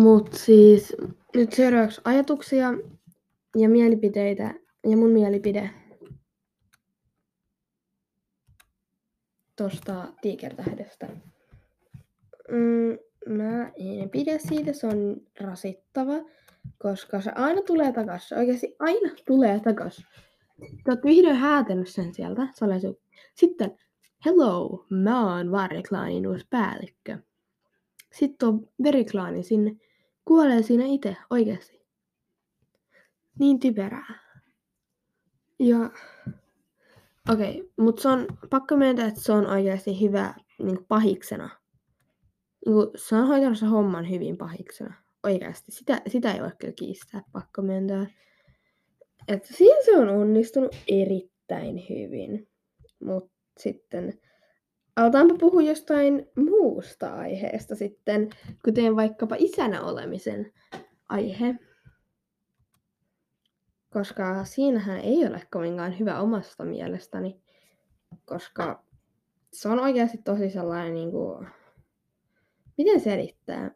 [0.00, 0.96] Mutta siis
[1.34, 2.66] nyt seuraavaksi ajatuksia
[3.56, 4.54] ja mielipiteitä
[4.84, 5.70] ja mun mielipide
[9.56, 11.08] tosta tiikertähdestä.
[12.48, 12.98] Mm,
[13.36, 16.14] mä en pidä siitä, se on rasittava,
[16.78, 18.32] koska se aina tulee takas.
[18.32, 19.96] Oikeasti aina tulee takas.
[20.58, 22.48] Te olette vihdoin häätänyt sen sieltä.
[22.54, 22.98] Se oli
[23.34, 23.78] Sitten,
[24.26, 27.18] hello, mä oon Varjeklaanin uusi päällikkö.
[28.12, 29.76] Sitten on veriklaani sinne.
[30.26, 31.86] Kuolee siinä itse, oikeasti.
[33.38, 34.14] Niin typerää.
[35.58, 35.90] Ja
[37.32, 41.50] okei, okay, mutta se on pakko myöntää, että se on oikeasti hyvä niin pahiksena.
[42.66, 44.94] Niin se on hoitanut se homman hyvin pahiksena.
[45.22, 45.72] Oikeasti.
[45.72, 48.06] Sitä, sitä ei voi kyllä kiistää, pakko myöntää.
[49.28, 52.48] Että siinä se on onnistunut erittäin hyvin.
[53.04, 54.20] Mutta sitten
[54.96, 58.30] aletaanpa puhua jostain muusta aiheesta sitten,
[58.64, 60.52] kuten vaikkapa isänä olemisen
[61.08, 61.54] aihe.
[63.92, 67.40] Koska siinähän ei ole kovinkaan hyvä omasta mielestäni,
[68.24, 68.84] koska
[69.52, 71.48] se on oikeasti tosi sellainen niin kuin,
[72.78, 73.70] miten selittää?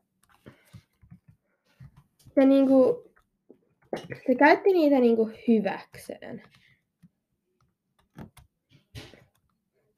[2.35, 2.97] Se niin kuin,
[4.27, 6.43] se käytti niitä niin kuin hyväkseen.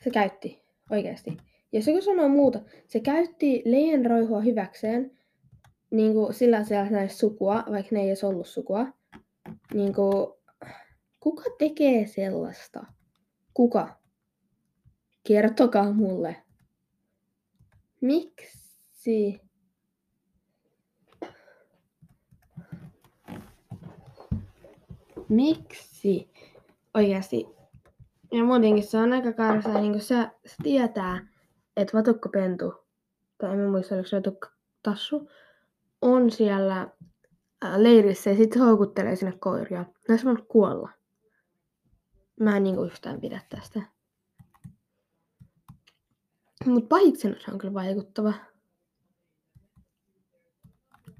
[0.04, 0.61] Se käytti.
[0.92, 1.36] Oikeasti.
[1.72, 5.18] Jos joku sanoo muuta, se käytti leijonroihua hyväkseen,
[5.90, 8.86] niin kuin sillä siellä näistä sukua, vaikka ne ei edes ollut sukua.
[9.74, 10.26] Niin kuin,
[11.20, 12.86] kuka tekee sellaista?
[13.54, 13.96] Kuka?
[15.24, 16.36] Kertokaa mulle.
[18.00, 19.40] Miksi?
[25.28, 26.30] Miksi?
[26.94, 27.46] Oikeasti
[28.32, 31.26] ja muutenkin se on aika karsaa, niin kuin se, se tietää,
[31.76, 32.74] että vatukkopentu,
[33.38, 34.22] tai en muista oliko se
[34.82, 35.30] tassu,
[36.02, 36.90] on siellä
[37.62, 39.84] ää, leirissä ja sitten houkuttelee sinne koiria.
[40.08, 40.88] Ne olisi kuolla.
[42.40, 43.82] Mä en niin yhtään pidä tästä.
[46.66, 48.34] Mutta pahiksena se on kyllä vaikuttava.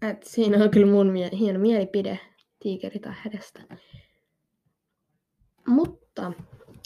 [0.03, 2.21] Et siinä on kyllä mun mie- hieno mielipide
[2.59, 3.63] tiikeritähdestä.
[5.67, 6.33] Mutta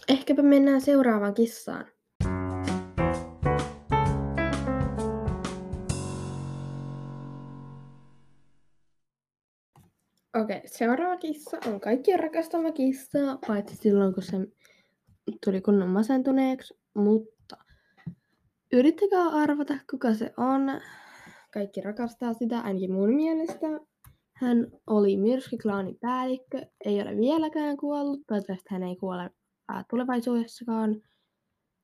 [0.09, 1.85] Ehkäpä mennään seuraavaan kissaan.
[10.35, 14.37] Okei, okay, seuraava kissa on kaikkien rakastama kissa, paitsi silloin kun se
[15.45, 17.57] tuli kunnon masentuneeksi, mutta
[18.73, 20.81] yrittäkää arvata kuka se on.
[21.53, 23.67] Kaikki rakastaa sitä, ainakin mun mielestä.
[24.33, 29.31] Hän oli myrskyklaanin päällikkö, ei ole vieläkään kuollut, toivottavasti hän ei kuole
[29.69, 31.03] ää, tulevaisuudessakaan.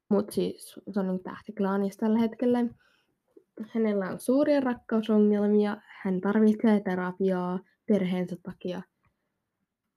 [0.08, 2.58] Mutta siis se on niin tähtiklaanissa tällä hetkellä.
[3.68, 8.82] Hänellä on suuria rakkausongelmia, hän tarvitsee terapiaa perheensä takia.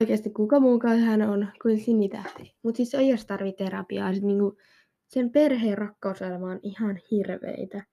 [0.01, 2.55] Oikeasti kuka muukaan hän on kuin sinitähti.
[2.63, 4.13] Mutta siis oikeasti tarvitsee terapiaa.
[4.13, 4.57] Sit niinku
[5.07, 7.83] sen perheen rakkauselämä on ihan hirveitä.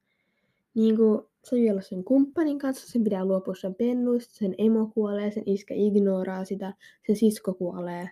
[0.74, 5.31] Niinku, se ei olla sen kumppanin kanssa, sen pitää luopua sen pennuista, sen emo kuolee,
[5.31, 6.74] sen iskä ignoraa sitä,
[7.07, 8.11] sen sisko kuolee.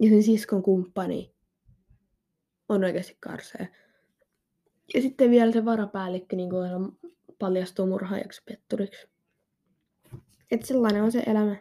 [0.00, 1.34] Ja sen siskon kumppani
[2.68, 3.68] on oikeasti karsee.
[4.94, 6.98] Ja sitten vielä se varapäällikkö niin kuin
[7.38, 9.08] paljastuu murhaajaksi petturiksi.
[10.50, 11.56] Että sellainen on se elämä.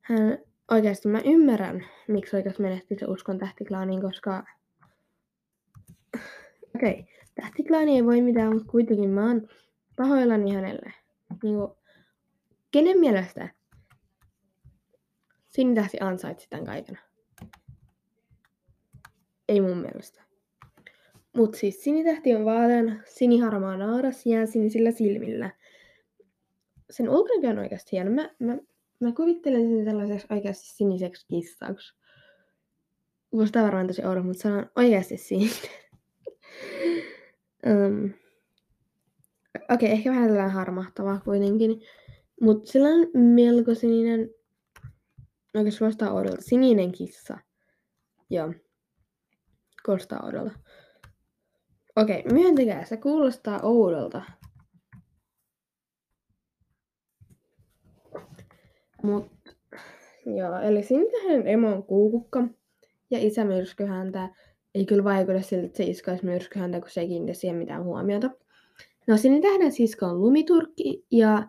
[0.00, 0.38] Hän
[0.70, 4.44] oikeasti mä ymmärrän, miksi oikeasti menehti se uskon tähtiklaaniin, koska
[6.74, 7.04] okei, okay,
[7.34, 9.48] tähtiklaani ei voi mitään, mutta kuitenkin mä oon
[9.96, 10.92] pahoillani hänelle.
[11.42, 11.72] Niin kuin,
[12.70, 13.48] kenen mielestä
[15.54, 16.98] Sinitähti ansaitsi tämän kaiken?
[19.48, 20.22] Ei mun mielestä.
[21.36, 25.50] Mut siis sinitähti on vaalean siniharmaa naaras jää sinisillä silmillä.
[26.90, 28.10] Sen ulkonäkö on oikeasti hieno.
[28.10, 28.58] Mä, mä,
[29.00, 31.94] mä kuvittelen sen sellaiseksi oikeasti siniseksi kissaksi.
[33.30, 35.70] Kuulostaa varmaan tosi oudo, mutta se on oikeasti sininen.
[37.66, 38.10] um,
[39.54, 41.80] Okei, okay, ehkä vähän tällainen harmahtava kuitenkin.
[42.40, 44.30] Mutta sillä on melko sininen,
[45.54, 47.38] oikein suostaa oudolta, sininen kissa.
[48.30, 48.54] Joo,
[49.86, 50.58] kuulostaa oudolta.
[51.96, 54.22] Okei, okay, myöntäkää, se kuulostaa oudolta.
[59.02, 59.26] Mut,
[60.26, 62.44] joo, eli Sintähän emo on kuukukka
[63.10, 64.28] ja isä myrskyhäntä.
[64.74, 68.30] Ei kyllä vaikuta siltä, että se iskaisi myrskyhäntä, kun se ei kiinnitä siihen mitään huomiota.
[69.06, 71.48] No Sinitähden sisko on lumiturkki ja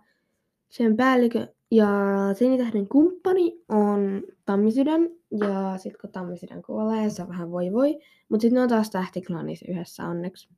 [0.69, 1.89] sen päällikö ja
[2.33, 7.99] Sinitähden kumppani on Tammisydän ja sitten kun Tammisydän kuolee, se on vähän voi voi.
[8.29, 10.49] Mutta sitten ne on taas tähtiklaanissa yhdessä onneksi.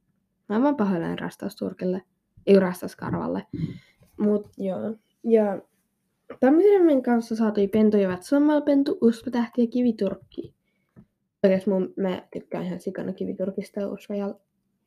[0.50, 2.02] Mä vaan pahoillani rastausturkille,
[2.48, 3.46] ei rastauskarvalle.
[4.18, 4.96] Mut joo.
[5.24, 5.62] Ja
[6.40, 10.56] Tammisydämen kanssa saatui pentuja sammalpentu, usvatähti ja kiviturkki.
[11.44, 14.34] Oikeasti mun, mä tykkään ihan sikana kiviturkista ja usvajal,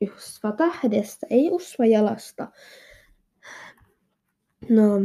[0.01, 2.47] usvatähdestä, ei usvajalasta.
[4.69, 5.01] No,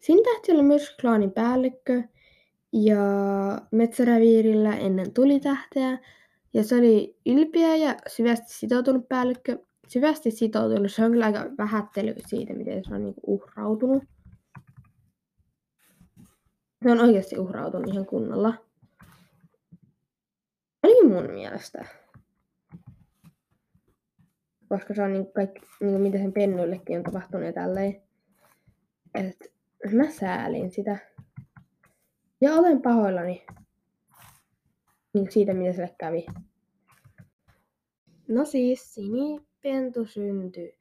[0.00, 2.02] Sintähti oli myös klaanin päällikkö
[2.72, 2.98] ja
[3.70, 5.98] metsäräviirillä ennen tulitähteä.
[6.54, 9.58] Ja se oli ylpeä ja syvästi sitoutunut päällikkö.
[9.88, 14.02] Syvästi sitoutunut, se on kyllä aika vähättely siitä, miten se on niinku uhrautunut.
[16.84, 18.54] Se on oikeasti uhrautunut ihan kunnolla.
[20.82, 21.84] Ainakin mun mielestä.
[24.68, 28.02] Koska se on niin kaikki, niin mitä sen pennuillekin on tapahtunut ja tälleen.
[29.14, 29.52] Et
[29.92, 30.98] mä säälin sitä.
[32.40, 33.46] Ja olen pahoillani
[35.14, 36.26] niin siitä, mitä sille kävi.
[38.28, 40.78] No siis, sinipentu syntyi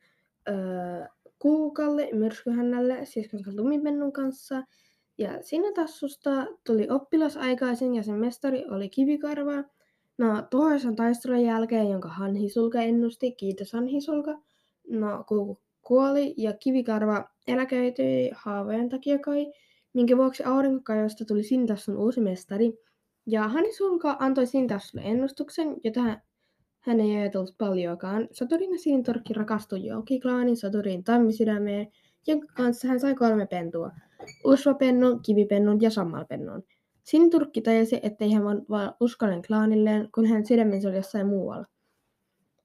[0.49, 1.05] öö,
[1.39, 4.63] kuukalle myrskyhännälle siskonsa lumipennun kanssa.
[5.17, 9.63] Ja siinä tassusta tuli oppilas aikaisin ja sen mestari oli kivikarva.
[10.17, 14.41] No tuhoisan taistelun jälkeen, jonka Hanhisulka ennusti, kiitos Hanhisulka,
[14.89, 15.25] no
[15.81, 19.53] kuoli ja kivikarva eläköityi haavojen takia kai,
[19.93, 22.73] minkä vuoksi aurinkokajosta tuli Sintassun uusi mestari.
[23.25, 26.01] Ja Hanhisulka antoi Sintassulle ennustuksen, jota
[26.79, 28.27] hän, ei ajatellut paljoakaan.
[28.31, 31.88] Soturin ja Sinintorkki rakastui Joukiklaanin Soturin tammisydämeen,
[32.27, 33.91] jonka kanssa hän sai kolme pentua.
[34.45, 36.63] Usvapennun, kivipennun ja sammalpennun.
[37.03, 41.65] Siniturkki tajusi, ettei hän voi uskollinen klaanilleen, kun hän sydämensä oli jossain muualla.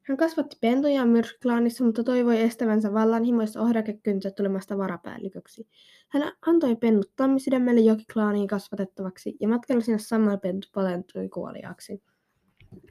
[0.03, 5.69] Hän kasvatti pentuja myrskyklaanissa, mutta toivoi estävänsä vallanhimoista ohrakekynsä tulemasta varapäälliköksi.
[6.09, 12.03] Hän antoi pennut tammisydämelle jokiklaaniin kasvatettavaksi, ja matkalla sinne samalla pentu palentui kuoliaksi.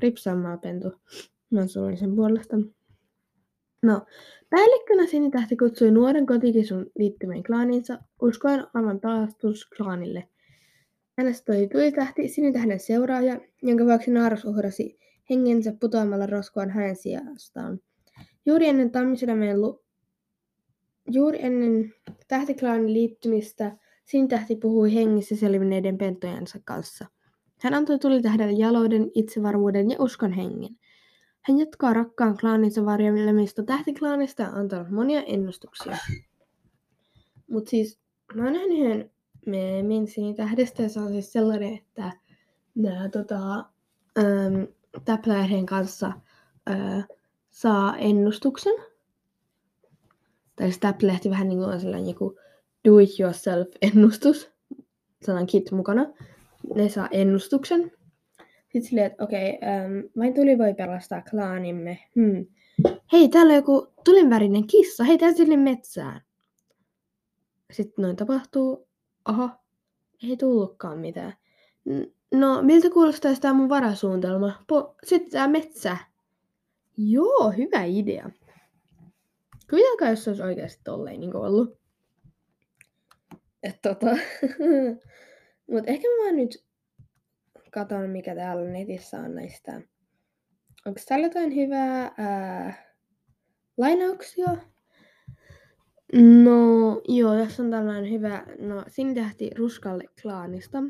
[0.02, 0.16] Rip
[0.62, 0.94] pentu.
[1.50, 2.58] Mä suruin sen puolesta.
[3.82, 4.06] No,
[4.50, 10.28] päällikkönä Sinitähti kutsui nuoren kotikesun liittymään klaaniinsa, uskoen aivan pelastus klaanille.
[11.18, 15.00] Hänestä tuli tulitähti Sinitähden seuraaja, jonka vuoksi Naaras uhrasi
[15.32, 17.80] hengensä putoamalla roskoon hänen sijastaan.
[18.46, 19.84] Juuri ennen Tammisydämen lu-
[21.12, 21.94] Juuri ennen
[22.28, 27.06] tähtiklaanin liittymistä Sinitähti puhui hengissä selvinneiden pentojensa kanssa.
[27.62, 30.78] Hän antoi tulitähdelle jalouden, itsevarmuuden ja uskon hengen.
[31.42, 35.98] Hän jatkaa rakkaan klaaninsa varjelemista tähtiklaanista ja antanut monia ennustuksia.
[37.52, 38.00] Mutta siis
[38.36, 39.12] mä oon nähnyt yhden
[39.46, 42.12] meemin Sinitähdestä ja se on siis sellainen, että
[42.76, 43.66] nämä tota,
[45.06, 46.12] täpläiden kanssa
[46.70, 47.02] öö,
[47.50, 48.74] saa ennustuksen.
[50.56, 52.40] Tai se täplehti vähän niin kuin on sellainen joku
[52.88, 54.52] do it yourself ennustus,
[55.26, 56.06] sanan kit mukana.
[56.76, 57.92] Ne saa ennustuksen.
[58.64, 62.00] Sitten silleen, että okei, okay, vain tuli voi pelastaa klaanimme.
[62.16, 62.46] Hmm.
[63.12, 65.04] Hei, täällä on joku tulinvärinen kissa.
[65.04, 66.22] Hei, tää sinne metsään.
[67.72, 68.88] Sitten noin tapahtuu.
[69.26, 69.60] Aha,
[70.24, 71.34] ei tullutkaan mitään.
[72.32, 74.64] No, miltä kuulostaa tämä mun varasuunnitelma?
[74.72, 75.98] Po- sitten tää metsä.
[76.98, 78.30] Joo, hyvä idea.
[79.70, 81.78] Kuvitelkaa, jos se olisi oikeasti tolleen niin ollut.
[83.64, 84.06] Et tota...
[85.72, 86.64] Mut ehkä mä nyt
[87.72, 89.82] katon, mikä täällä netissä on näistä.
[90.86, 92.74] Onko täällä jotain hyvää ää,
[93.78, 94.48] lainauksia?
[96.44, 100.84] No, joo, tässä on tällainen hyvä, no, sinitähti Ruskalle klaanista.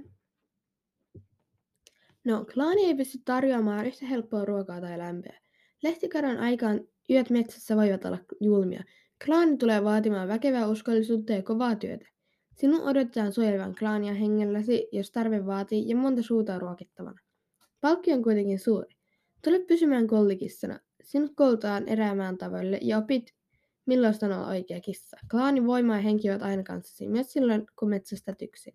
[2.23, 5.39] No, klaani ei pysty tarjoamaan yhtä helppoa ruokaa tai lämpöä.
[5.83, 8.83] Lehtikadon aikaan yöt metsässä voivat olla julmia.
[9.25, 12.05] Klaani tulee vaatimaan väkevää uskollisuutta ja kovaa työtä.
[12.57, 17.19] Sinun odotetaan suojelevan klaania hengelläsi, jos tarve vaatii, ja monta suuta ruokittavana.
[17.81, 18.95] Palkki on kuitenkin suuri.
[19.43, 20.79] Tule pysymään kollikissana.
[21.03, 23.33] Sinut koulutaan eräämään tavoille ja opit,
[23.85, 25.17] millaista on oikea kissa.
[25.31, 28.73] Klaani voima ja henki ovat aina kanssasi, myös silloin, kun metsästä yksin.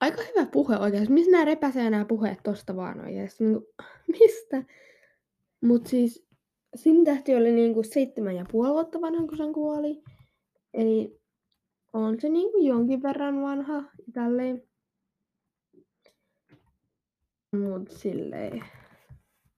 [0.00, 1.12] Aika hyvä puhe oikeasti.
[1.12, 3.44] Mistä nämä repäsee nämä puheet tosta vaan oikeasti?
[3.44, 3.66] Niin kuin,
[4.18, 4.64] mistä?
[5.60, 6.26] Mut siis
[6.76, 10.02] Sintähti oli niin kuin seitsemän ja puoli vuotta vanha, kun sen kuoli.
[10.74, 11.20] Eli
[11.92, 14.62] on se niin kuin jonkin verran vanha tälleen.
[17.52, 18.64] Mut silleen.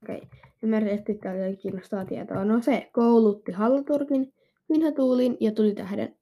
[0.02, 0.16] Okei.
[0.16, 0.28] Okay.
[0.62, 2.44] Ymmärrän, että täällä kiinnostaa tietoa.
[2.44, 4.32] No se koulutti Hallaturkin,
[4.72, 6.16] Vinhatuulin ja tuli tähden.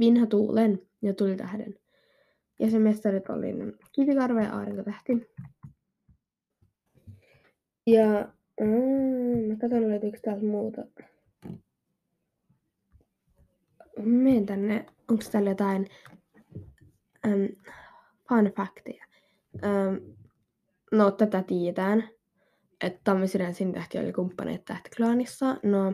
[0.00, 1.74] Vinhatuulen ja tuli tähden.
[2.58, 3.52] Ja se mestarit oli
[3.92, 5.30] Kivikarva ja Aurinkotähti.
[7.86, 8.28] Ja
[8.60, 10.82] mm, mä katson löytyykö täältä muuta.
[13.98, 15.86] Menen tänne, onko täällä jotain
[17.26, 17.48] um,
[18.28, 19.04] fun factia.
[19.54, 20.14] Um,
[20.92, 22.08] no tätä tiedetään,
[22.80, 25.56] että Tammisiren sinitähti oli kumppaneet tähtiklaanissa.
[25.62, 25.92] No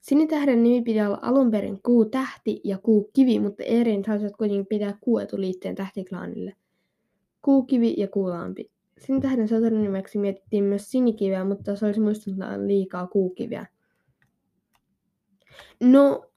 [0.00, 4.66] Sinitähden nimi piti olla alun perin kuu tähti ja kuu kivi, mutta Erin halusivat kuitenkin
[4.66, 6.56] pitää kuuetuliitteen tähtiklaanille.
[7.42, 8.70] Kuukivi ja kuulampi.
[8.98, 13.66] Sinitähden nimeksi mietittiin myös sinikiveä, mutta se olisi muistuttaa liikaa kuukiviä.
[15.80, 16.30] No,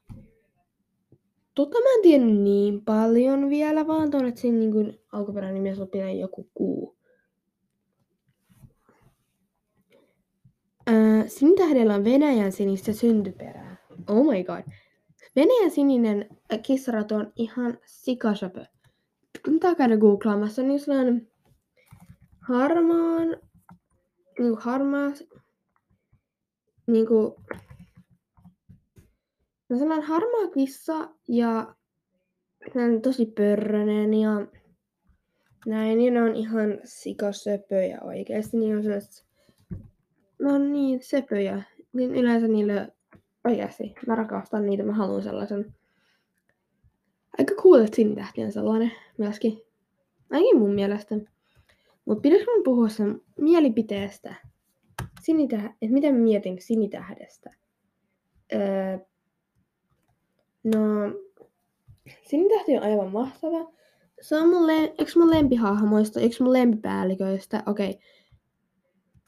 [1.54, 6.48] tota mä en tiedä niin paljon vielä, vaan tuon, että siinä niin alkuperäinen nimi joku
[6.54, 6.96] kuu.
[10.90, 13.76] Öö, sinitähdellä on Venäjän sinistä syntyperää.
[14.08, 14.72] Oh my god.
[15.36, 16.28] Venäjän sininen
[16.62, 18.64] kissarato on ihan sikasöpö.
[19.44, 21.30] Kun tää käydä googlaamassa, niin sellainen
[22.40, 23.36] harmaan,
[24.38, 25.12] niin harmaa,
[26.86, 27.34] niin kuin,
[29.68, 31.74] no sellainen harmaa kissa ja
[32.72, 34.46] sellainen tosi pörrönen ja
[35.66, 39.31] näin, ja ne on ihan sikasöpöjä oikeesti, niin on sellaiset
[40.42, 41.62] No niin, sepöjä.
[41.92, 42.92] Niin yleensä niille
[43.44, 43.94] oikeasti.
[44.06, 45.74] Mä rakastan niitä, mä haluan sellaisen.
[47.38, 49.62] Aika cool, että sinitähti on sellainen myöskin.
[50.30, 51.14] Ainakin mun mielestä.
[52.04, 54.34] Mut pitäisikö mun puhua sen mielipiteestä?
[55.02, 57.50] Sinitäh- että miten mietin sinitähdestä?
[58.52, 58.98] Öö,
[60.64, 60.80] no,
[62.22, 63.72] sinitähti on aivan mahtava.
[64.20, 67.62] Se on mun, le- yksi mun lempihahmoista, yksi mun lempipäälliköistä.
[67.66, 68.00] Okei, okay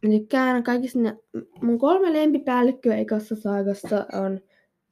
[0.04, 1.16] Mä tykkään kaikista ne,
[1.62, 4.40] mun kolme lempipäällikköä ekassa saagassa on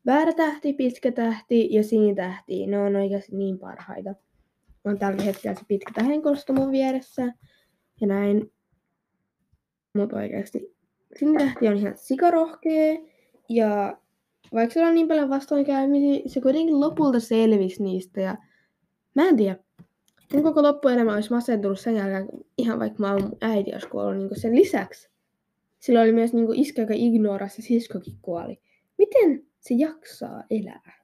[0.07, 2.67] väärä tähti, pitkä tähti ja sinitähti.
[2.67, 4.15] Ne on oikeasti niin parhaita.
[4.85, 7.33] On tällä hetkellä se pitkä tähdenkosto mun vieressä
[8.01, 8.53] ja näin.
[9.95, 10.77] Mutta oikeasti
[11.19, 12.99] sinitähti on ihan sikarohkea
[13.49, 13.99] ja
[14.55, 18.37] vaikka siellä on niin paljon vastoinkäymisiä, se kuitenkin lopulta selvisi niistä ja
[19.15, 19.59] mä en tiedä,
[20.33, 22.28] mun koko loppuelämä olisi masentunut sen jälkeen,
[22.59, 25.11] ihan vaikka mä mun äiti olisi kuollut niin sen lisäksi.
[25.78, 28.61] Sillä oli myös niin iskä, joka ignorasi ja siskokin kuoli.
[28.99, 31.03] Miten se jaksaa elää?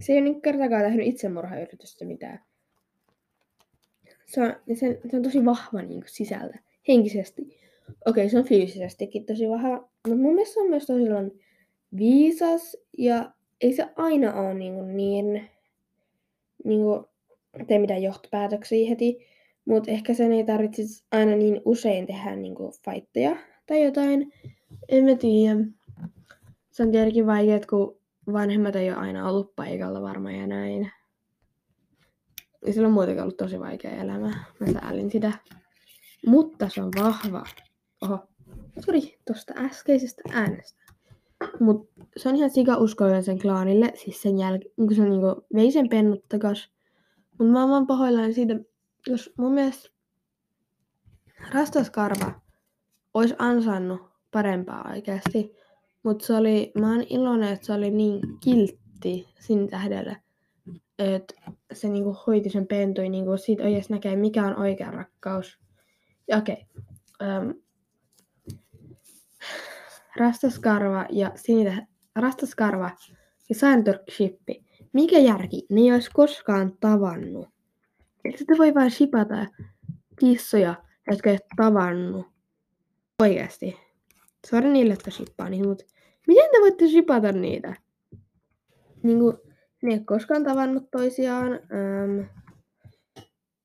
[0.00, 2.44] Se ei ole niin kertakaan tehnyt itsemurhayritystä mitään.
[4.26, 7.56] Se on, se, se on tosi vahva niin sisältä, henkisesti.
[8.06, 11.04] Okei, se on fyysisestikin tosi vahva, mutta mun mielestä se on myös tosi
[11.96, 15.50] viisas ja ei se aina ole niin, niin,
[16.64, 17.04] niin kuin,
[17.66, 19.18] tee mitään johtopäätöksiä heti,
[19.64, 23.36] mutta ehkä sen ei tarvitsisi aina niin usein tehdä niinku fightteja
[23.66, 24.32] tai jotain.
[24.88, 25.56] En mä tiedä.
[26.70, 28.00] Se on tietenkin vaikeaa, kun
[28.32, 30.90] vanhemmat ei ole aina ollut paikalla varmaan ja näin.
[32.66, 34.44] Ja sillä on muutenkin ollut tosi vaikea elämä.
[34.60, 35.32] Mä säälin sitä.
[36.26, 37.44] Mutta se on vahva.
[38.02, 38.18] Oho.
[38.84, 40.82] Sori, tosta äskeisestä äänestä.
[41.60, 45.72] Mut se on ihan sika uskollinen sen klaanille, siis sen jälkeen, kun se niinku vei
[45.72, 46.75] sen pennut takas.
[47.38, 48.54] Mut mä oon vaan pahoillani siitä,
[49.06, 49.88] jos mun mielestä
[51.52, 52.40] Rastas Karva
[53.14, 55.56] ois ansainnut parempaa oikeasti.
[56.02, 60.16] Mut se oli, mä oon iloinen, että se oli niin kiltti sin tähdellä.
[60.98, 61.34] Että
[61.72, 65.58] se niinku hoiti sen pentui, niinku siitä oikeasti näkee mikä on oikea rakkaus.
[66.28, 66.66] Ja okei.
[67.20, 67.46] Okay.
[67.46, 67.54] Um,
[70.16, 72.90] Rastaskarva ja sinitä, Rastaskarva
[73.48, 74.65] ja Sandork-shippi.
[74.96, 75.66] Mikä järki?
[75.70, 77.48] Ne ei olisi koskaan tavannut.
[78.24, 79.46] Että te voi vain shipata
[80.20, 80.74] kissoja,
[81.10, 82.26] jotka ei tavannut.
[83.22, 83.76] Oikeasti.
[84.46, 85.84] Sori niille, jotka shippaa niitä, mutta
[86.26, 87.76] miten te voitte shipata niitä?
[89.02, 89.30] Niinku,
[89.82, 91.52] ne ei ole koskaan tavannut toisiaan.
[91.52, 92.26] Ähm,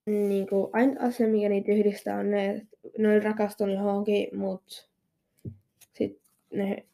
[0.05, 4.87] niinku, ainut asia, mikä niitä yhdistää, on ne, että ne oli rakastunut johonkin, mutta
[5.93, 6.21] sit
[6.53, 6.85] ne,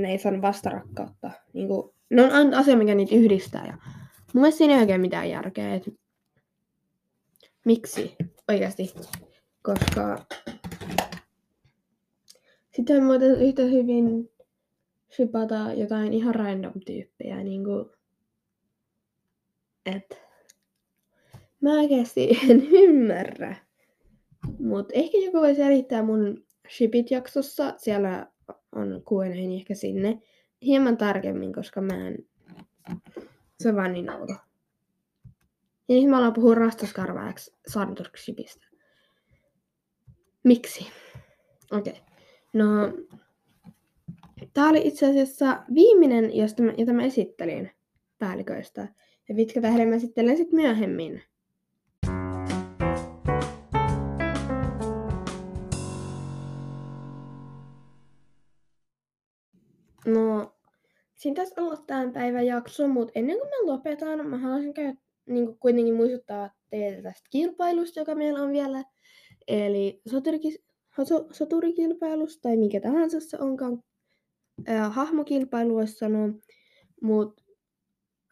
[0.00, 1.30] ne ei saanut vastarakkautta.
[1.52, 3.66] Niinku, ne on ainut asia, mikä niitä yhdistää.
[3.66, 3.72] Ja
[4.32, 5.74] mun mielestä siinä ei oikein mitään järkeä.
[5.74, 5.94] Et
[7.64, 8.16] miksi?
[8.48, 8.94] Oikeasti.
[9.62, 10.26] Koska
[12.76, 14.30] sitten voitaisiin yhtä hyvin
[15.16, 17.44] shipata jotain ihan random tyyppejä.
[17.44, 17.90] Niinku,
[19.86, 20.18] et
[21.60, 23.56] mä oikeasti en ymmärrä.
[24.58, 26.44] Mutta ehkä joku voisi selittää mun
[26.76, 27.74] Shipit jaksossa.
[27.76, 28.26] Siellä
[28.72, 30.22] on Q&A ehkä sinne
[30.62, 32.18] hieman tarkemmin, koska mä en...
[33.60, 34.34] Se vaan niin outo.
[35.88, 37.54] Ja nyt mä aloin puhua rastaskarvaajaksi
[38.16, 38.66] Shipistä.
[40.44, 40.86] Miksi?
[41.72, 41.92] Okei.
[41.92, 42.04] Okay.
[42.52, 42.64] No,
[44.52, 47.70] tää oli itse asiassa viimeinen, josta mä, jota mä esittelin
[48.18, 48.88] päälliköistä.
[49.28, 51.22] Ja Vitkä tähden mä esittelen sitten myöhemmin.
[61.26, 64.94] Siinä taisi olla tämän päivän jakso, mutta ennen kuin mä lopetan, mä haluaisin käydä,
[65.26, 68.84] niin kuitenkin muistuttaa teitä tästä kilpailusta, joka meillä on vielä.
[69.48, 70.62] Eli soturikis,
[71.32, 73.82] soturikilpailusta tai mikä tahansa se onkaan.
[74.68, 76.28] Äh, hahmokilpailu voisi sanoa,
[77.02, 77.42] mutta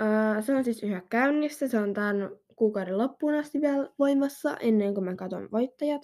[0.03, 1.69] äh, se on siis yhä käynnissä.
[1.69, 6.03] Se on tämän kuukauden loppuun asti vielä voimassa ennen kuin mä katson voittajat.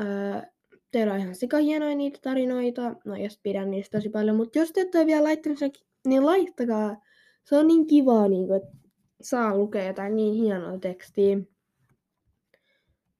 [0.00, 0.42] Äh,
[0.90, 2.94] teillä on ihan sikahienoja niitä tarinoita.
[3.04, 5.70] No jos pidän niistä tosi paljon, mutta jos te ette ole vielä laittanut sen,
[6.06, 6.96] niin laittakaa.
[7.44, 8.76] Se on niin kivaa, niin kuin, että
[9.20, 11.38] saa lukea jotain niin hienoa tekstiä.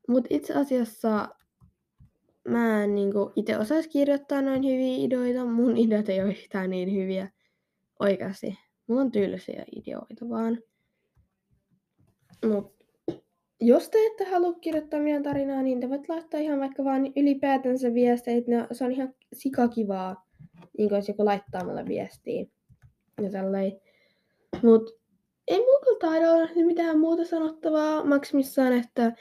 [0.09, 1.29] Mutta itse asiassa
[2.49, 5.45] mä en niin itse osaisi kirjoittaa noin hyviä ideoita.
[5.45, 7.31] Mun ideat ei ole yhtään niin hyviä.
[8.01, 8.59] Oikeasti.
[8.87, 10.59] Mulla on tylsiä ideoita vaan.
[12.47, 12.75] Mut
[13.61, 17.95] jos te ette halua kirjoittaa meidän tarinaa, niin te voit laittaa ihan vaikka vaan ylipäätänsä
[17.95, 18.69] viesteitä.
[18.73, 20.27] se on ihan sikakivaa,
[20.79, 22.45] niin kuin jos joku laittaa mulle viestiä.
[23.23, 23.73] Ja tälleen.
[24.63, 25.05] Mut
[25.49, 29.13] ei mulla taida olla mitään muuta sanottavaa maksimissaan, että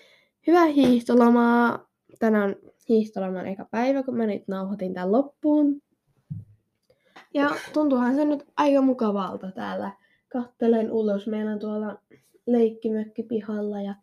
[0.47, 1.89] hyvää hiihtolomaa.
[2.19, 2.55] Tänään
[2.89, 5.81] hiihtoloman eka päivä, kun mä nyt nauhoitin tän loppuun.
[7.33, 9.91] Ja tuntuuhan se nyt aika mukavalta täällä.
[10.29, 11.27] Kattelen ulos.
[11.27, 12.01] Meillä on tuolla
[12.45, 13.95] leikkimökki pihalla ja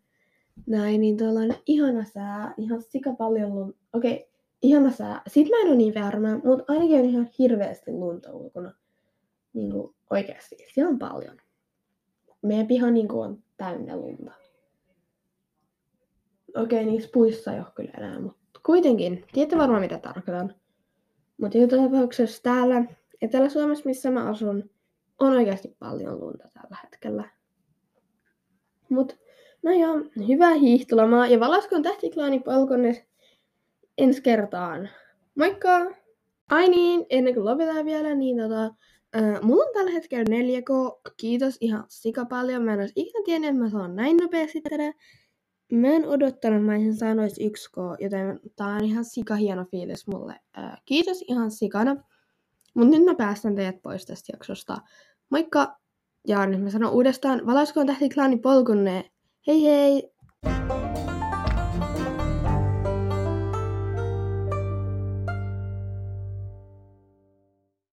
[0.67, 3.79] näin, niin tuolla on ihana sää, ihan sika paljon lunta.
[3.93, 4.27] Okei, okay,
[4.61, 5.21] ihana sää.
[5.27, 8.73] Sitten mä en ole niin varma, mutta ainakin on ihan hirveästi lunta ulkona.
[9.53, 11.37] Niin kuin oikeasti, siellä on paljon.
[12.41, 14.31] Meidän piha niin kuin on täynnä lunta.
[16.55, 20.55] Okei, niissä puissa ei ole kyllä enää, mutta kuitenkin, tiedätte varmaan mitä tarkoitan.
[21.41, 22.85] Mutta joka tapauksessa täällä
[23.21, 24.69] Etelä-Suomessa, missä mä asun,
[25.19, 27.29] on oikeasti paljon lunta tällä hetkellä.
[28.89, 29.15] Mutta
[29.63, 29.95] no joo,
[30.27, 33.07] hyvää hiihtolomaa ja valaskoon tähtiklaani polkonne
[33.97, 34.89] ensi kertaan.
[35.35, 35.91] Moikka!
[36.49, 38.75] Ai niin, ennen kuin lopetaan vielä, niin tota,
[39.15, 41.01] äh, mulla on tällä hetkellä 4K.
[41.17, 42.63] Kiitos ihan sika paljon.
[42.63, 44.93] Mä en olisi ikinä tiennyt, että mä saan näin nopeasti tätä.
[45.71, 50.07] Mä en odottanut, että mä olisin saanut 1K, joten tää on ihan sika hieno fiilis
[50.07, 50.35] mulle.
[50.57, 51.95] Äh, kiitos ihan sikana.
[52.73, 54.77] Mut nyt mä päästän teidät pois tästä jaksosta.
[55.29, 55.77] Moikka!
[56.27, 59.11] Ja nyt mä sanon uudestaan, valaiskoon tähti klaani polkunne.
[59.47, 60.10] Hei hei!